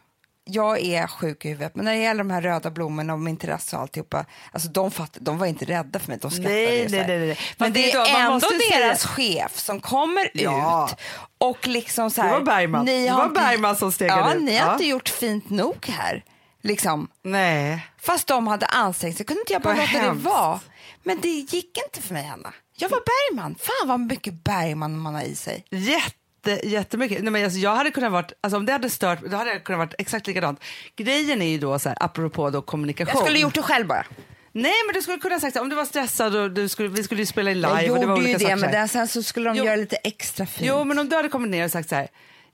[0.46, 3.38] Jag är sjuk i huvudet, men när det gäller de här röda blommorna och min
[3.38, 6.88] terrass och alltihopa, alltså de, fatt, de var inte rädda för mig, de skrattade Nej,
[6.89, 7.39] nej, nej, nej.
[7.58, 10.89] Men det det är ändå ju säga- deras chef som kommer Ja.
[10.91, 11.00] ut
[11.38, 12.34] och liksom så Det här.
[12.39, 12.86] var Bergman.
[12.86, 14.44] Ni Det var Bergman som stegade Ja, ut.
[14.44, 14.74] ni har Ja.
[14.74, 16.24] inte gjort fint nog här.
[16.62, 17.08] Liksom.
[17.24, 17.88] Nej.
[18.02, 20.60] Fast de hade ansträngt sig, kunde inte jag bara låta det vara?
[21.04, 22.54] Men det gick inte för mig, Hanna.
[22.76, 23.55] Jag var Bergman.
[23.59, 25.65] Fan vad mycket Bergman man har i sig.
[25.69, 27.24] Jätte, jättemycket.
[27.24, 29.63] Nej, men alltså, jag hade kunnat varit, alltså, om det hade stört, då hade jag
[29.63, 30.63] kunnat varit exakt likadant.
[30.95, 33.13] Grejen är ju då, så här, apropå då kommunikation.
[33.15, 34.05] Jag skulle gjort det själv bara.
[34.51, 37.21] Nej, men du skulle kunna sagt om du var stressad och du skulle, vi skulle
[37.21, 37.82] ju spela in live.
[37.84, 39.65] Jag och det var gjorde ju det, men den, sen så skulle de Jo.
[39.65, 40.67] göra lite extra fint.
[40.67, 42.07] Jo, men om du hade kommit ner och sagt så här,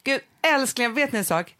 [0.03, 1.55] gud älskling, vet ni en sak?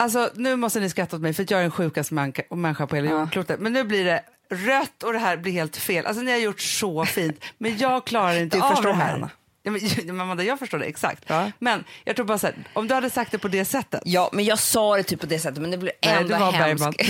[0.00, 2.86] alltså nu måste ni skratta åt mig för att jag är den sjukaste människa, människa
[2.86, 3.60] på hela jordklotet.
[3.60, 6.06] Men nu blir det rött och det här blir helt fel.
[6.06, 9.06] Alltså ni har gjort så fint, men jag klarar inte Du av förstår det mig,
[9.06, 9.12] här.
[9.12, 9.30] Hanna.
[9.62, 11.24] Ja, men, Amanda, jag förstår det exakt.
[11.26, 11.50] Ja.
[11.58, 14.02] Men jag tror bara så här, om du hade sagt det på det sättet.
[14.04, 17.00] Ja, men jag sa det typ på det sättet, men det blev Nej, ändå hemskt.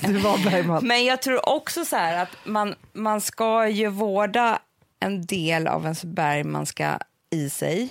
[0.02, 0.86] Du var Bergman.
[0.86, 4.58] Men jag tror också så här att man, man ska ju vårda
[5.00, 6.98] en del av ens Bergmanska
[7.30, 7.88] i sig.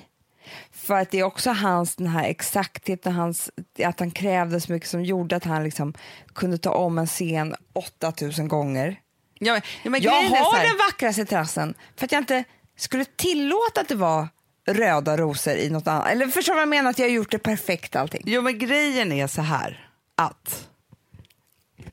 [0.83, 3.49] För att det är också hans den här exaktheten, hans,
[3.83, 5.93] att han krävde så mycket som gjorde att han liksom
[6.35, 8.99] kunde ta om en scen 8000 gånger.
[9.39, 12.43] Ja, men, ja, men Jag har här- den vackraste terrassen för att jag inte
[12.77, 14.27] skulle tillåta att det var
[14.67, 16.07] röda rosor i något annat.
[16.09, 16.89] Eller förstår du vad jag menar?
[16.89, 18.21] Att jag har gjort det perfekt allting.
[18.25, 20.69] Jo, men grejen är så här att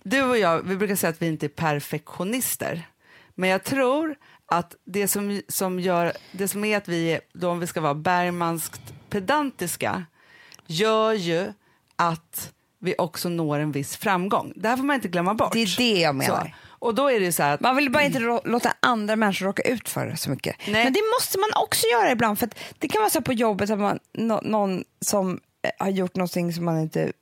[0.03, 2.88] du och jag, vi brukar säga att vi inte är perfektionister.
[3.34, 4.14] Men jag tror
[4.51, 7.94] att det som, som gör, det som är att vi då om vi ska vara
[7.94, 8.80] bergmanskt
[9.11, 10.05] pedantiska,
[10.66, 11.53] gör ju
[11.96, 14.53] att vi också når en viss framgång.
[14.57, 15.53] Det här får man inte glömma bort.
[15.53, 16.44] Det är det jag menar.
[16.44, 16.51] Så,
[16.86, 19.88] och då är det så att Man vill bara inte låta andra människor råka ut
[19.88, 20.57] för det så mycket.
[20.68, 20.84] Nej.
[20.84, 22.38] Men det måste man också göra ibland.
[22.38, 25.90] För att det kan vara så på jobbet att man, nå- någon som eh, har
[25.90, 27.12] gjort någonting som man inte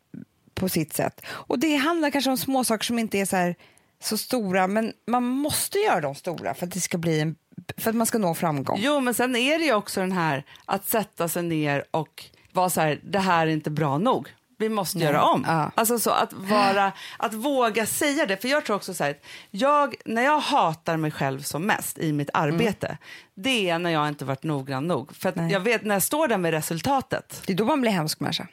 [0.55, 1.21] på sitt sätt.
[1.29, 3.55] Och det handlar kanske om små saker som inte är så, här,
[4.01, 7.37] så stora men man måste göra dem stora för att det ska bli en,
[7.77, 8.79] för att man ska nå framgång.
[8.81, 12.71] Jo, men sen är det ju också den här att sätta sig ner och vara
[12.71, 14.35] så här, det här är inte bra nog.
[14.61, 15.45] Vi måste göra om.
[15.49, 15.71] Ja.
[15.75, 18.37] Alltså så att vara, att våga säga det.
[18.37, 19.17] För jag tror också så här,
[19.51, 22.99] jag, när jag hatar mig själv som mest i mitt arbete,
[23.35, 25.17] det är när jag inte varit noggrann nog.
[25.17, 27.43] För jag vet när jag står där med resultatet.
[27.47, 28.47] Det är då man blir hemsk människa.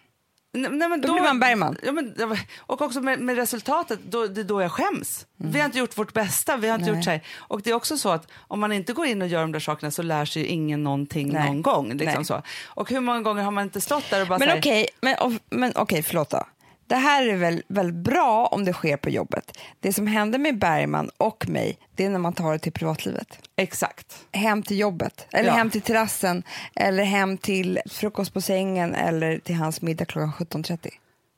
[0.56, 1.78] Nej, men Då blir man Bergman.
[1.84, 2.16] Ja, men,
[2.60, 5.26] och också med, med resultatet, då, det är då jag skäms.
[5.38, 6.58] Vi har inte gjort vårt bästa.
[6.58, 6.94] Vi har inte Mm.
[6.94, 7.00] Nej.
[7.00, 7.22] gjort så här.
[7.38, 9.60] Och det är också så att om man inte går in och gör de där
[9.60, 11.46] sakerna så lär sig ingen någonting Nej.
[11.48, 11.94] någon gång.
[11.98, 12.42] Liksom så.
[12.66, 15.32] Och hur många gånger har man inte stått där och bara Men okej, men, och-
[15.50, 16.44] men okej, förlåt då.
[16.88, 19.58] Det här är väl, väl bra om det sker på jobbet.
[19.80, 23.40] Det som händer med Bergman och mig, det är när man tar det till privatlivet.
[23.56, 24.26] Exakt.
[24.32, 25.56] Hem till jobbet, eller Ja.
[25.56, 26.44] hem till terrassen,
[26.76, 30.90] eller hem till frukost på sängen eller till hans middag klockan 17.30.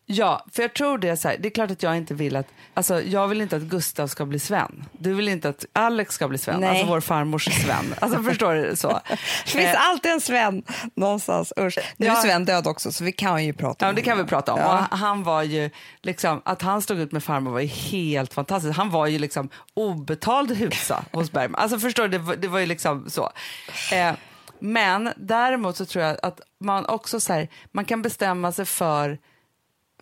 [0.10, 2.36] Ja, för jag tror det är så här, det är klart att jag inte vill
[2.36, 4.86] att, alltså jag vill inte att Gustav ska bli Sven.
[4.92, 6.70] Du vill inte att Alex ska bli Sven, Nej.
[6.70, 7.94] alltså vår farmors Sven.
[8.02, 8.88] Alltså förstår du så?
[9.10, 9.18] Det
[9.52, 10.64] finns Eh, alltid en Sven
[10.96, 11.54] någonstans.
[11.60, 11.78] Usch.
[11.98, 12.16] Nu är Ja.
[12.22, 14.60] Sven död också, så vi kan ju prata Ja, om det kan vi prata om.
[14.60, 14.88] Ja.
[14.92, 15.70] Han var ju,
[16.02, 18.78] liksom, att han stod ut med farmor var ju helt fantastiskt.
[18.78, 21.62] Han var ju liksom obetald husa hos Bergman.
[21.62, 23.32] Alltså förstår du, det, var- det var ju liksom så.
[23.92, 24.14] Eh,
[24.60, 29.18] men däremot så tror jag att man också så här, man kan bestämma sig för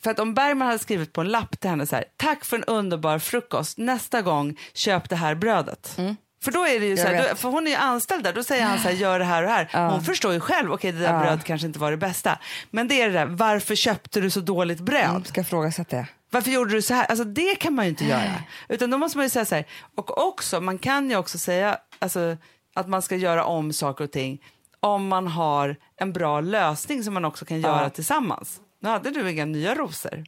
[0.06, 2.58] för att om Bergman hade skrivit på en lapp till henne så här, tack för
[2.58, 5.96] en underbar frukost, nästa gång köp det här brödet.
[6.44, 8.44] För då är det ju så här, då, för hon är ju anställd där, då
[8.44, 9.70] säger han så här, gör det här och här.
[9.74, 9.90] Ja.
[9.90, 11.20] Hon förstår ju själv, okej det där Ja.
[11.20, 12.40] brödet kanske inte var det bästa.
[12.72, 15.10] Men det är det där, varför köpte du så dåligt bröd?
[15.10, 16.08] Mm, ska ifrågasätta det.
[16.32, 17.06] Varför gjorde du så här?
[17.06, 18.34] Alltså det kan man ju inte göra.
[18.70, 19.66] Utan då måste man ju säga så här,
[19.98, 22.38] och också, man kan ju också säga alltså,
[22.76, 24.42] att man ska göra om saker och ting
[24.80, 27.90] om man har en bra lösning som man också kan göra Ja.
[27.90, 28.60] tillsammans.
[28.86, 30.24] Nu hade du inga nya rosor,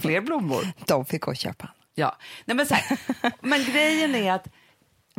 [0.00, 0.66] fler blommor.
[0.86, 1.68] De fick gå och köpa.
[1.94, 2.98] Ja, Nej, men, så här,
[3.40, 4.48] men grejen är att,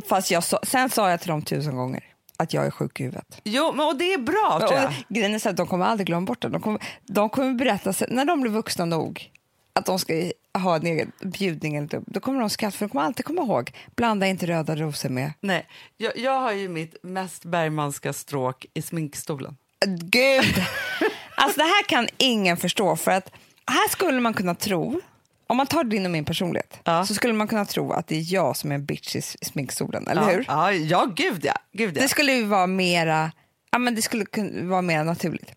[0.08, 2.04] Fast jag sa, sen sa jag till dem tusen gånger
[2.36, 3.40] att jag är sjuk i huvudet.
[3.44, 4.94] jo, men, och det är bra tror jag.
[5.08, 6.48] Grejen är så att de kommer aldrig glömma bort det.
[6.48, 9.30] De kommer, de kommer berätta, sen- när de blir vuxna nog
[9.72, 13.04] att de ska ha en egen bjudning, eller då kommer de skratta för de kommer
[13.04, 13.70] alltid komma ihåg.
[13.96, 15.32] Blanda inte röda rosor med.
[15.40, 19.56] Nej, jag, jag har ju mitt mest Bergmanska stråk i sminkstolen.
[19.86, 20.62] Gud!
[21.36, 23.30] Alltså det här kan ingen förstå för att
[23.66, 25.00] här skulle man kunna tro,
[25.46, 27.06] om man tar din och min personlighet, Ja.
[27.06, 30.08] så skulle man kunna tro att det är jag som är en bitch i sminkstolen,
[30.08, 30.28] eller ja.
[30.28, 30.44] hur?
[30.48, 31.54] Ja, ja, gud ja.
[31.72, 32.02] Gud, ja.
[32.02, 33.32] Det skulle ju vara mera,
[33.70, 35.52] ja men det skulle kunna vara mer naturligt.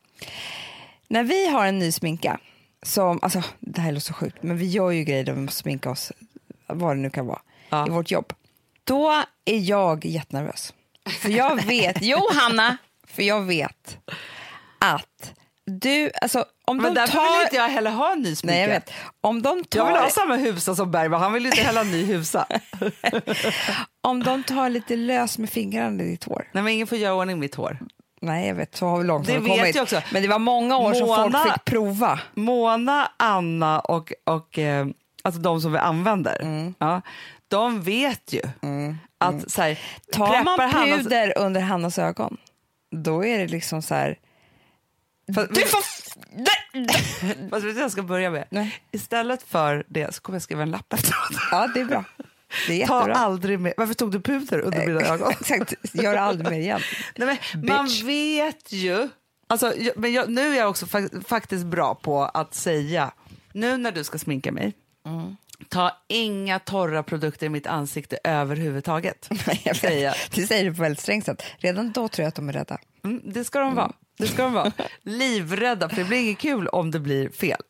[1.08, 2.40] När vi har en ny sminka,
[2.84, 5.62] som, alltså det här låter så sjukt, men vi gör ju grejer där vi måste
[5.62, 6.12] sminka oss,
[6.68, 7.88] vad det nu kan vara, Ja.
[7.88, 8.34] i vårt jobb.
[8.84, 10.74] Då är jag jättenervös.
[11.22, 12.78] För jag vet, jo Hanna,
[13.18, 13.98] för jag vet
[14.80, 15.34] att
[15.66, 17.38] du, alltså om Men de därför tar...
[17.38, 18.54] vill inte jag heller ha en ny sminka.
[18.54, 18.92] Nej jag vet.
[19.22, 21.92] Om de tar, Jag vill ha samma husa som Bergman, han vill inte heller ha
[21.92, 22.48] ny husa.
[24.02, 26.50] om de tar lite lös med fingrarna i ditt hår.
[26.52, 27.80] Nej men ingen får göra i ordning mitt hår.
[28.22, 29.76] Nej jag vet, så har vi långt Det har kommit.
[29.76, 30.02] jag också.
[30.14, 32.20] Men det var många år som Mona- folk fick prova.
[32.34, 34.88] Mona, Anna och, och eh,
[35.24, 36.38] alltså de som vi använder,
[36.80, 37.02] ja,
[37.48, 38.42] de vet ju
[39.18, 39.80] att så här,
[40.14, 42.38] Tar man preppar Hannas- puder under Hannas ögon,
[42.92, 44.20] då är det liksom så här...
[45.36, 45.82] Fast- Du får...
[47.50, 48.48] Fast vet du jag ska börja med?
[48.50, 48.76] Nej.
[48.92, 51.42] Istället för det så kommer jag skriva en lapp efteråt.
[51.52, 52.04] Ja, det är bra.
[52.68, 53.16] Det är Ta jättebra.
[53.16, 53.74] aldrig med.
[53.78, 55.32] Varför tog du puder under mina ögon?
[55.32, 56.82] Exakt, gör det aldrig mer igen.
[57.16, 59.10] Nej, men man vet ju...
[59.50, 63.12] Alltså, jag, men jag, nu är jag också fa- faktiskt bra på att säga
[63.54, 64.74] nu när du ska sminka mig,
[65.06, 65.38] Mm.
[65.70, 69.30] Ta inga torra produkter i mitt ansikte överhuvudtaget.
[69.76, 70.16] Säger jag.
[70.32, 71.44] du säger det på väldigt strängt sätt.
[71.58, 72.78] Redan då tror jag att de är rädda.
[73.04, 73.92] Mm, det ska de vara.
[74.18, 74.72] Det ska de vara.
[75.02, 77.62] Livrädda, för det blir inget kul om det blir fel.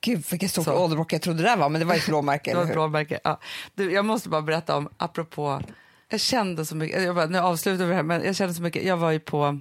[0.00, 2.50] Gud vilket stort åderbråck jag trodde det där var, men det var ett blåmärke.
[2.54, 3.20] Det var ett blåmärke.
[3.24, 3.40] Ja.
[3.74, 5.62] Du, jag måste bara berätta om, apropå,
[6.08, 8.62] jag kände så mycket, jag bara, nu avslutar vi det här, men jag kände så
[8.62, 9.60] mycket, jag var ju på,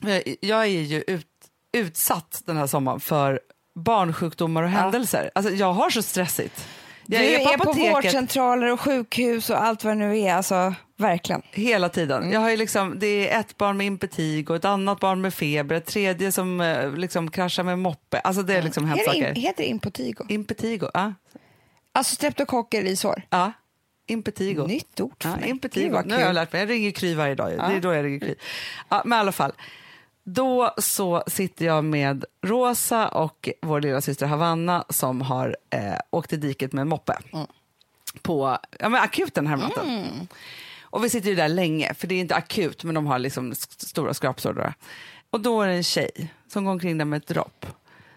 [0.00, 1.26] jag, jag är ju ut,
[1.72, 3.40] utsatt den här sommaren för
[3.74, 5.30] barnsjukdomar och händelser.
[5.34, 6.68] Alltså jag har så stressigt.
[7.06, 10.34] Jag du är på är på vårdcentraler och sjukhus och allt vad det nu är.
[10.34, 11.42] Alltså, verkligen.
[11.50, 12.22] hela tiden.
[12.22, 12.32] Mm.
[12.32, 15.76] Jag har ju liksom, det är ett barn med impetigo, ett annat barn med feber,
[15.76, 18.18] ett tredje som eh, liksom kraschar med moppe.
[18.20, 19.34] Alltså det är liksom det in, saker.
[19.34, 20.26] heter det Impotigo?
[20.28, 21.14] Impetigo, ja.
[21.92, 23.22] Alltså streptokocker i sår.
[23.30, 23.52] ja.
[24.06, 24.66] Impetigo.
[24.66, 25.50] Nytt ord för Ja, mig.
[25.50, 26.02] Impetigo.
[26.04, 26.60] Nu har jag lärt mig.
[26.62, 27.50] Jag ringer Kry varje dag.
[27.50, 27.56] ju.
[27.56, 28.34] Det är då jag ringer Kry.
[28.88, 29.52] Ja, men i alla fall.
[30.24, 36.32] Då så sitter jag med Rosa och vår lilla syster Havanna som har eh, åkt
[36.32, 37.18] i diket med en moppe
[38.22, 40.28] på ja, men akuten häromnatten.
[40.82, 43.52] Och vi sitter ju där länge, för det är inte akut, men de har liksom
[43.52, 44.74] st- stora skrapsår.
[45.30, 47.66] Och då är det en tjej som går omkring där med ett dropp.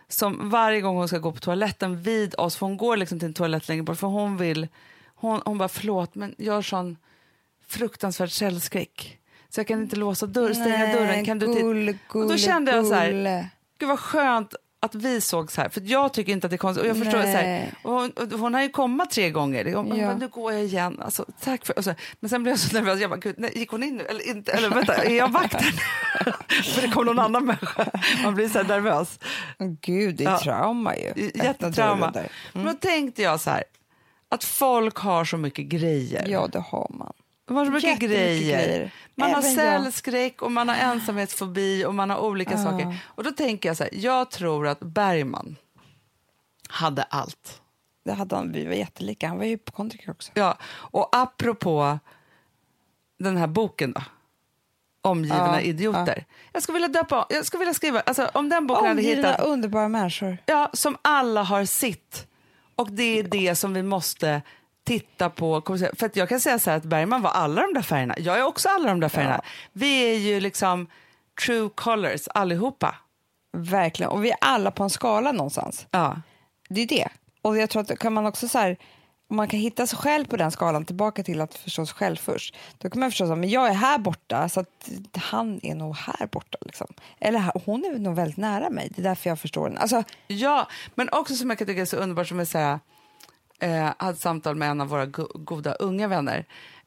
[0.09, 3.27] Som varje gång hon ska gå på toaletten vid oss, för hon går liksom till
[3.27, 4.67] en toalett längre bort, för hon vill,
[5.15, 6.97] hon, hon bara förlåt, men har sån
[7.67, 9.19] fruktansvärd källskräck.
[9.49, 11.25] Så jag kan inte låsa dörr, stänga Nej, dörren.
[11.25, 13.47] Kan du gulle, Och då kände jag så här.
[13.79, 16.57] Gud vad skönt att vi såg så här, för jag tycker inte att det är
[16.57, 16.83] konstigt.
[16.83, 19.73] Och jag förstår så här, och hon, och hon har ju kommit tre gånger.
[19.73, 20.17] Hon, Ja.
[20.17, 20.99] nu går jag igen.
[21.01, 22.99] Alltså, tack för, så, men sen blev jag så nervös.
[23.01, 24.03] Jag bara, Gud, nej, gick hon in nu?
[24.03, 25.59] Eller, inte, eller vänta, är jag vakten?
[26.73, 27.85] för det kom någon annan människa.
[28.23, 29.19] Man blir så här nervös.
[29.81, 30.39] Gud, det är Ja.
[30.39, 31.31] trauma ju.
[31.35, 32.11] Jättetrauma.
[32.11, 32.31] dörren där.
[32.53, 33.63] Men då tänkte jag så här,
[34.29, 36.25] att folk har så mycket grejer.
[36.27, 37.13] Ja, det har man.
[37.47, 38.39] De har så mycket grejer.
[38.67, 38.91] grejer.
[39.15, 39.83] Man har Även jag.
[39.83, 42.97] cellskräck och man har ensamhetsfobi och man har olika saker.
[43.05, 45.55] Och då tänker jag så här, jag tror att Bergman
[46.69, 47.61] hade allt.
[48.05, 49.27] Det hade han, vi var jättelika.
[49.27, 50.31] Han var ju hypokondriker också.
[50.35, 51.99] Ja, och apropå
[53.19, 54.01] den här boken då,
[55.01, 56.25] Omgivna Ja, idioter.
[56.53, 59.45] Jag skulle vilja döpa, jag skulle vilja skriva, alltså om den boken hade Omgivna hittat,
[59.45, 60.37] underbara människor.
[60.45, 62.27] ja, som alla har sitt.
[62.75, 64.41] Och det är det som vi måste
[64.87, 65.61] titta på.
[65.93, 68.15] För att jag kan säga så här att Bergman var alla de där färgerna.
[68.17, 69.41] Jag är också alla de där färgerna.
[69.73, 70.87] Vi är ju liksom
[71.45, 72.95] true colors allihopa.
[73.57, 74.11] Verkligen.
[74.11, 75.87] Och vi är alla på en skala någonstans.
[75.91, 76.21] Ja.
[76.69, 77.09] Det är det.
[77.41, 78.77] Och jag tror att kan man också så här,
[79.29, 82.15] om man kan hitta sig själv på den skalan tillbaka till att förstå sig själv
[82.15, 82.55] först.
[82.77, 86.27] Då kan man förstå att jag är här borta så att han är nog här
[86.27, 86.57] borta.
[86.61, 86.87] Liksom.
[87.19, 88.91] Eller hon är nog väldigt nära mig.
[88.95, 89.77] Det är därför jag förstår den.
[89.77, 92.79] Alltså, Ja, men också som jag kan tycka är så underbart som är så här,
[93.59, 96.45] eh, hade samtal med en av våra go goda unga vänner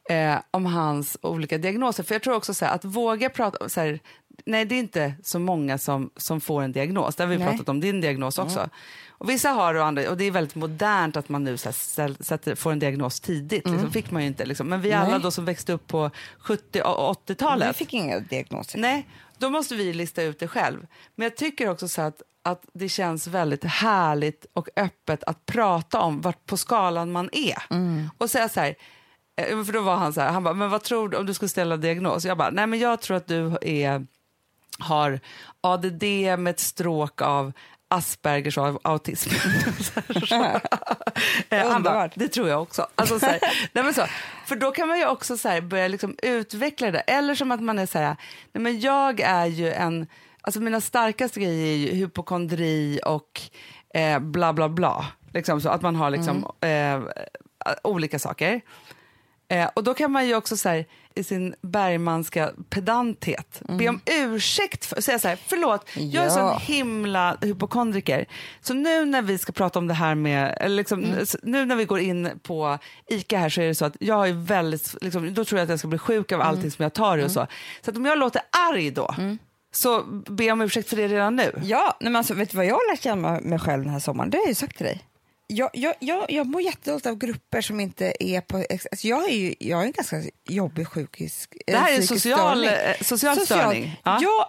[0.09, 2.03] eh, om hans olika diagnoser.
[2.03, 3.99] För jag tror också så här, att våga prata, så här,
[4.45, 7.15] nej det är inte så många som, som får en diagnos.
[7.15, 7.47] Det har vi Nej.
[7.47, 8.69] pratat om din diagnos också.
[9.09, 12.23] Och vissa har och andra, och det är väldigt modernt att man nu så här,
[12.23, 13.69] sätter, får en diagnos tidigt.
[13.69, 14.45] Liksom, fick man ju inte.
[14.45, 14.67] Liksom.
[14.67, 15.19] Men vi alla Nej.
[15.19, 17.69] då som växte upp på 70 och 80-talet.
[17.69, 18.79] vi fick inga diagnoser.
[18.79, 19.07] Nej,
[19.41, 20.87] då måste vi lista ut det själv.
[21.15, 25.99] Men jag tycker också så att, att det känns väldigt härligt och öppet att prata
[25.99, 27.63] om vart på skalan man är.
[28.17, 28.75] Och säga så här,
[29.35, 31.33] eh, för då var han så här, han bara, men vad tror du om du
[31.33, 32.25] skulle ställa diagnos?
[32.25, 34.07] Jag bara, nej men jag tror att du är,
[34.79, 35.19] har
[35.61, 36.03] ADD
[36.39, 37.53] med ett stråk av
[37.91, 39.29] Aspergers och av autism.
[41.49, 42.11] Eh, Underbart.
[42.15, 42.87] det tror jag också.
[42.95, 43.39] Alltså, så här,
[43.73, 44.05] nej, men så,
[44.45, 46.99] för då kan man ju också så här, börja liksom utveckla det.
[46.99, 48.15] Eller som att man är så här,
[48.51, 50.07] nej, men jag är ju en,
[50.41, 53.41] alltså mina starkaste grejer är ju hypokondri och
[53.93, 55.05] eh, bla bla bla.
[55.33, 57.01] Liksom, så att man har liksom, eh,
[57.83, 58.61] olika saker.
[59.51, 60.85] Eh, och då kan man ju också så här,
[61.15, 66.29] i sin Bergmanska pedanthet be om ursäkt för, säga så här, förlåt, jag är Ja.
[66.33, 68.25] sån himla hypokondriker.
[68.61, 71.75] Så nu när vi ska prata om det här med, eller liksom, s- nu när
[71.75, 72.77] vi går in på
[73.07, 75.69] ICA här så är det så att jag är väldigt, liksom, då tror jag att
[75.69, 77.47] jag ska bli sjuk av allting som jag tar och så.
[77.81, 78.41] Så att om jag låter
[78.71, 79.15] arg då,
[79.73, 81.61] så be om ursäkt för det redan nu.
[81.63, 84.29] Ja, men alltså, vet du vad jag har lärt känna mig själv den här sommaren?
[84.29, 85.01] Det har jag ju sagt till dig.
[85.53, 88.57] Jag, jag, jag, jag mår jättedåligt av grupper som inte är på...
[88.57, 91.47] Alltså jag, är ju, jag är en ganska jobbig sjukhus...
[91.67, 92.65] Det här är psykisk social, störning.
[92.69, 93.99] eh, social störning.
[94.03, 94.19] Ja.
[94.21, 94.45] Jag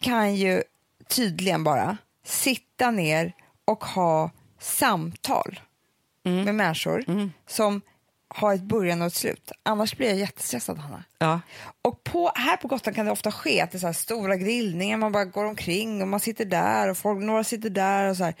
[0.00, 0.62] kan ju
[1.08, 3.32] tydligen bara sitta ner
[3.64, 4.30] och ha
[4.60, 5.60] samtal
[6.26, 6.44] Mm.
[6.44, 7.04] med människor
[7.46, 7.80] som
[8.36, 9.52] har ett början och ett slut.
[9.62, 11.04] Annars blir jag jättestressad, Hanna.
[11.18, 11.40] Ja.
[11.82, 14.36] Och på, här på Gotland kan det ofta ske att det är så här stora
[14.36, 18.16] grillningar, man bara går omkring och man sitter där och folk, några sitter där och
[18.16, 18.34] så här.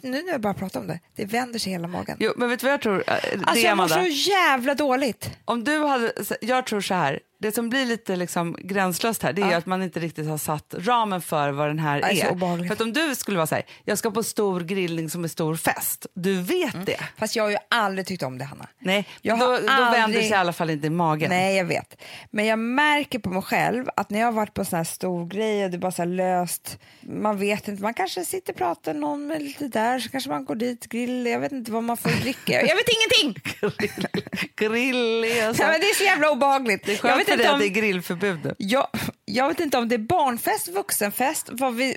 [0.00, 2.16] Nu när jag bara pratar om det, det vänder sig hela magen.
[2.20, 3.04] Jo, men vet du vad jag tror?
[3.06, 3.94] Eh, Det, Alltså jag mår Amanda?
[4.04, 5.30] så jävla dåligt.
[5.44, 9.42] Om du hade, jag tror så här, det som blir lite liksom gränslöst här det
[9.42, 9.56] är Ja.
[9.56, 12.68] att man inte riktigt har satt ramen för vad den här Det är.
[12.76, 15.56] För om du skulle vara så här, jag ska på stor grillning som är stor
[15.56, 17.00] fest, du vet det.
[17.18, 18.66] Fast jag har ju aldrig tyckt om det, Hanna.
[18.78, 19.04] Nej, Mm.
[19.22, 21.28] Jag då, då vänder aldrig- sig i alla fall inte i magen.
[21.30, 22.02] Nej, jag vet.
[22.30, 24.84] Men jag märker på mig själv att när jag har varit på en sån här
[24.84, 28.58] stor grej och det är bara så löst, man vet inte, man kanske sitter och
[28.58, 31.82] pratar någon med lite där, så kanske man går dit, grill, jag vet inte vad
[31.84, 32.52] man får dricka.
[32.52, 33.42] Jag vet ingenting!
[34.56, 35.62] Grill är så...
[35.62, 36.86] Ja, men det är så jävla obehagligt.
[36.86, 37.58] Det är skönt vet inte om...
[37.58, 38.54] det är grillförbud nu.
[38.58, 38.88] Jag,
[39.24, 41.96] jag vet inte om det är barnfest, vuxenfest, vad vi,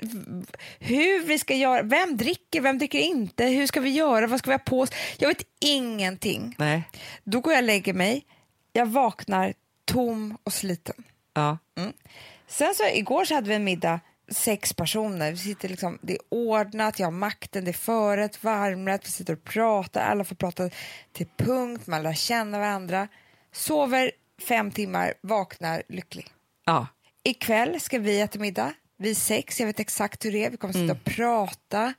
[0.78, 4.50] hur vi ska göra, vem dricker, vem dricker inte, hur ska vi göra, vad ska
[4.50, 4.90] vi ha på oss?
[5.18, 6.54] Jag vet ingenting.
[6.58, 6.82] Nej.
[7.24, 8.24] Då går jag och lägger mig,
[8.72, 9.54] jag vaknar
[9.84, 11.04] tom och sliten.
[11.34, 11.58] Ja.
[12.46, 15.30] Sen så igår så hade vi en middag, sex personer.
[15.30, 19.32] Vi sitter liksom, det är ordnat, jag har makten, det är förrätt, varmrätt, vi sitter
[19.32, 20.70] och pratar, alla får prata
[21.12, 23.08] till punkt, man lär känna varandra.
[23.52, 26.26] Sover fem timmar, vaknar lycklig.
[26.64, 26.86] ja.
[27.24, 30.74] Ikväll ska vi äta middag, vi sex, jag vet exakt hur det är, vi kommer
[30.74, 31.94] sitta och prata.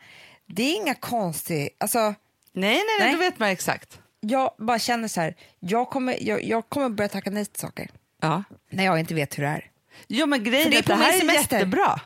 [0.48, 2.14] Det är inga konstiga, alltså Nej,
[2.54, 3.12] nej, nej, Nej.
[3.14, 4.00] då vet man exakt.
[4.20, 7.90] jag bara känner så här, jag kommer, jag, jag kommer börja tacka nej till saker
[8.22, 8.44] Ja.
[8.70, 9.72] när jag inte vet hur det är.
[10.08, 11.56] Jo, men grejen För det är att det här min är semester.
[11.58, 12.02] jättebra.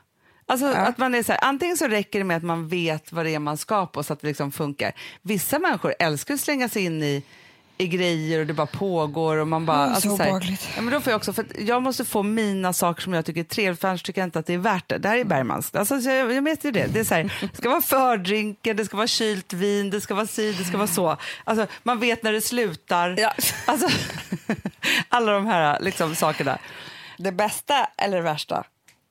[0.46, 0.76] Alltså Ja.
[0.76, 3.36] att man är så här, antingen så räcker det med att man vet vad det
[3.36, 4.94] är man ska på så att det liksom funkar.
[5.22, 7.24] Vissa människor älskar att slänga sig in i,
[7.78, 9.88] i grejer och det bara pågår och man bara...
[9.88, 12.74] Åh, så så här, ja, men då får jag också, för jag måste få mina
[12.74, 14.90] saker som jag tycker är trevligt för annars tycker jag inte att det är värt
[14.90, 14.98] det.
[14.98, 15.76] Det här är Bergmans.
[15.76, 16.88] Alltså, så jag, jag vet ju det.
[16.94, 20.16] Det, är så här, det ska vara fördrinkar, det ska vara kylt vin, det ska
[20.16, 21.18] vara si, det ska vara så.
[21.44, 23.16] Alltså, man vet när det slutar.
[23.18, 23.34] Ja.
[23.66, 23.88] Alltså,
[25.10, 26.58] alla de här liksom, sakerna.
[27.18, 28.66] Det bästa eller det värsta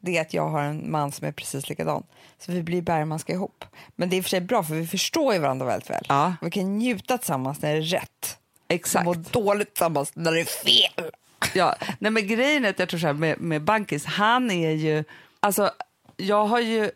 [0.04, 2.02] det är att jag har en man som är precis likadan.
[2.38, 3.64] Så vi blir Bergmanska ihop.
[3.96, 6.04] Men det är i och för sig bra för vi förstår ju varandra väldigt väl.
[6.08, 6.34] Ja.
[6.40, 8.38] Vi kan njuta tillsammans när det är rätt.
[8.68, 9.08] Exakt.
[9.08, 11.10] Och må dåligt tillsammans när det är fel.
[11.54, 14.70] Ja, nej men grejen är att jag tror så här med, med Bankis, han är
[14.70, 15.04] ju,
[15.40, 15.70] alltså
[16.16, 16.90] jag har ju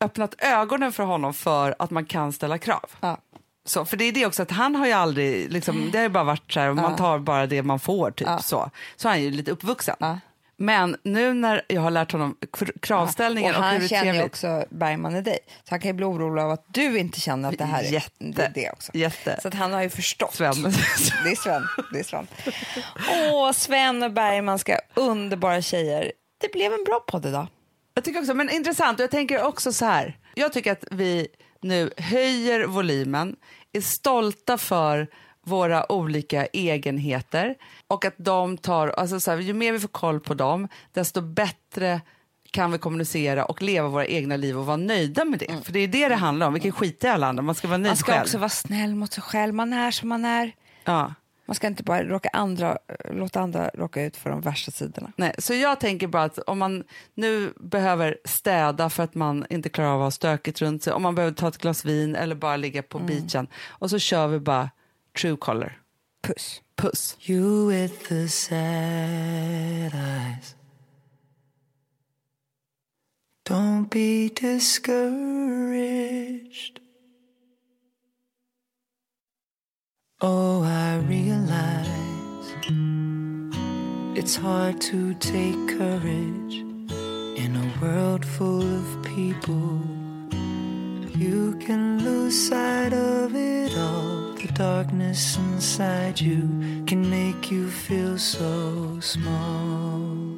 [0.00, 2.90] öppnat ögonen för honom för att man kan ställa krav.
[3.00, 3.18] Ja.
[3.64, 6.08] Så, för det är det också att han har ju aldrig, liksom, det har ju
[6.08, 8.38] bara varit så här, man tar bara det man får typ Ja.
[8.38, 8.70] så.
[8.96, 9.96] Så han är ju lite uppvuxen.
[10.60, 10.64] Ja.
[10.64, 14.14] Men nu när jag har lärt honom kr- kravställningen och och, han hur är känner
[14.14, 15.38] ju också Bergman i dig.
[15.46, 17.92] Så han kan ju bli orolig av att du inte känner att det här är
[17.92, 18.10] Jätte.
[18.18, 18.92] det, det också.
[18.94, 19.38] Jätte.
[19.42, 20.34] Så att han har ju förstått.
[20.34, 20.62] Sven.
[21.24, 21.62] Det är Sven.
[21.92, 22.26] Det är Sven.
[23.32, 26.12] Åh, Sven och Bergman ska underbara tjejer.
[26.40, 27.46] Det blev en bra podd idag.
[27.94, 30.18] Jag tycker också, men intressant, och jag tänker också så här.
[30.34, 31.28] Jag tycker att vi
[31.62, 33.36] nu höjer volymen,
[33.72, 35.06] är stolta för
[35.50, 37.54] våra olika egenheter
[37.88, 41.20] och att de tar, alltså så här, ju mer vi får koll på dem, desto
[41.20, 42.00] bättre
[42.50, 45.64] kan vi kommunicera och leva våra egna liv och vara nöjda med det.
[45.64, 47.68] För det är det det handlar om, vi kan skita i alla andra, man ska
[47.68, 48.22] vara nöjd Man ska själv.
[48.22, 49.54] också vara snäll mot sig själv.
[49.54, 50.52] Man är som man är.
[50.84, 51.14] Ja.
[51.46, 52.78] Man ska inte bara råka andra,
[53.10, 55.12] låta andra råka ut för de värsta sidorna.
[55.16, 56.84] Nej, så jag tänker bara att om man
[57.14, 61.02] nu behöver städa för att man inte klarar av att ha stökigt runt sig, om
[61.02, 64.38] man behöver ta ett glas vin eller bara ligga på beachen och så kör vi
[64.40, 64.70] bara
[65.20, 65.72] true color.
[66.22, 66.62] Puss.
[66.78, 67.14] Puss.
[67.20, 70.54] You with the sad eyes.
[73.44, 74.80] Don't be discouraged.
[80.22, 82.54] Oh, I realize
[84.16, 86.64] it's hard to take courage
[87.44, 89.82] in a world full of people.
[91.14, 94.29] You can lose sight of it all.
[94.60, 100.36] Darkness inside you can make you feel so small.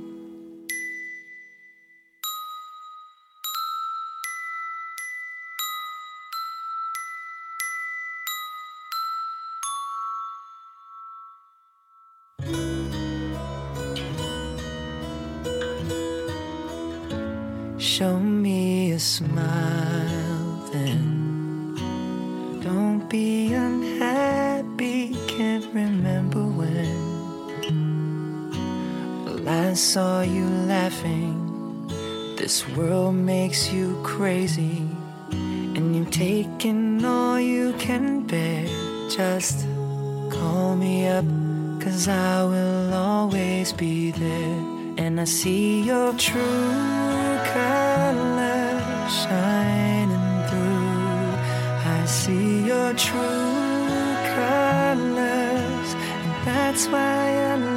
[17.77, 21.12] Show me a smile then.
[29.73, 31.89] I saw you laughing.
[32.37, 34.87] This world makes you crazy,
[35.31, 38.67] and you've taken all you can bear.
[39.09, 39.65] Just
[40.29, 41.25] call me up,
[41.81, 44.59] cause I will always be there.
[44.99, 51.33] And I see your true colors shining through.
[51.97, 53.57] I see your true
[54.37, 55.89] colors,
[56.21, 57.23] and that's why
[57.55, 57.72] I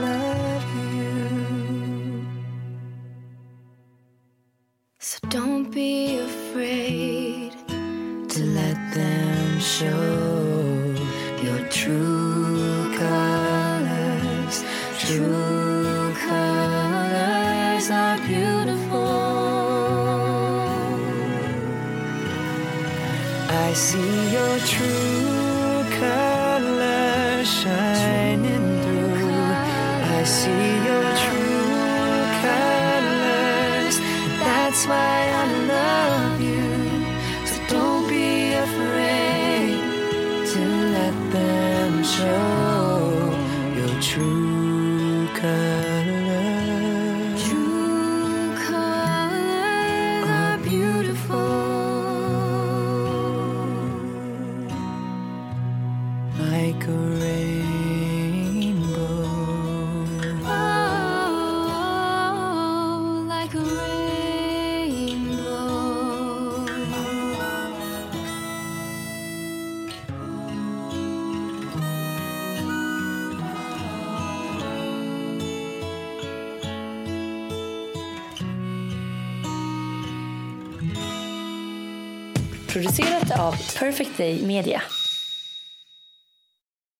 [83.86, 84.95] Perfect Day Media.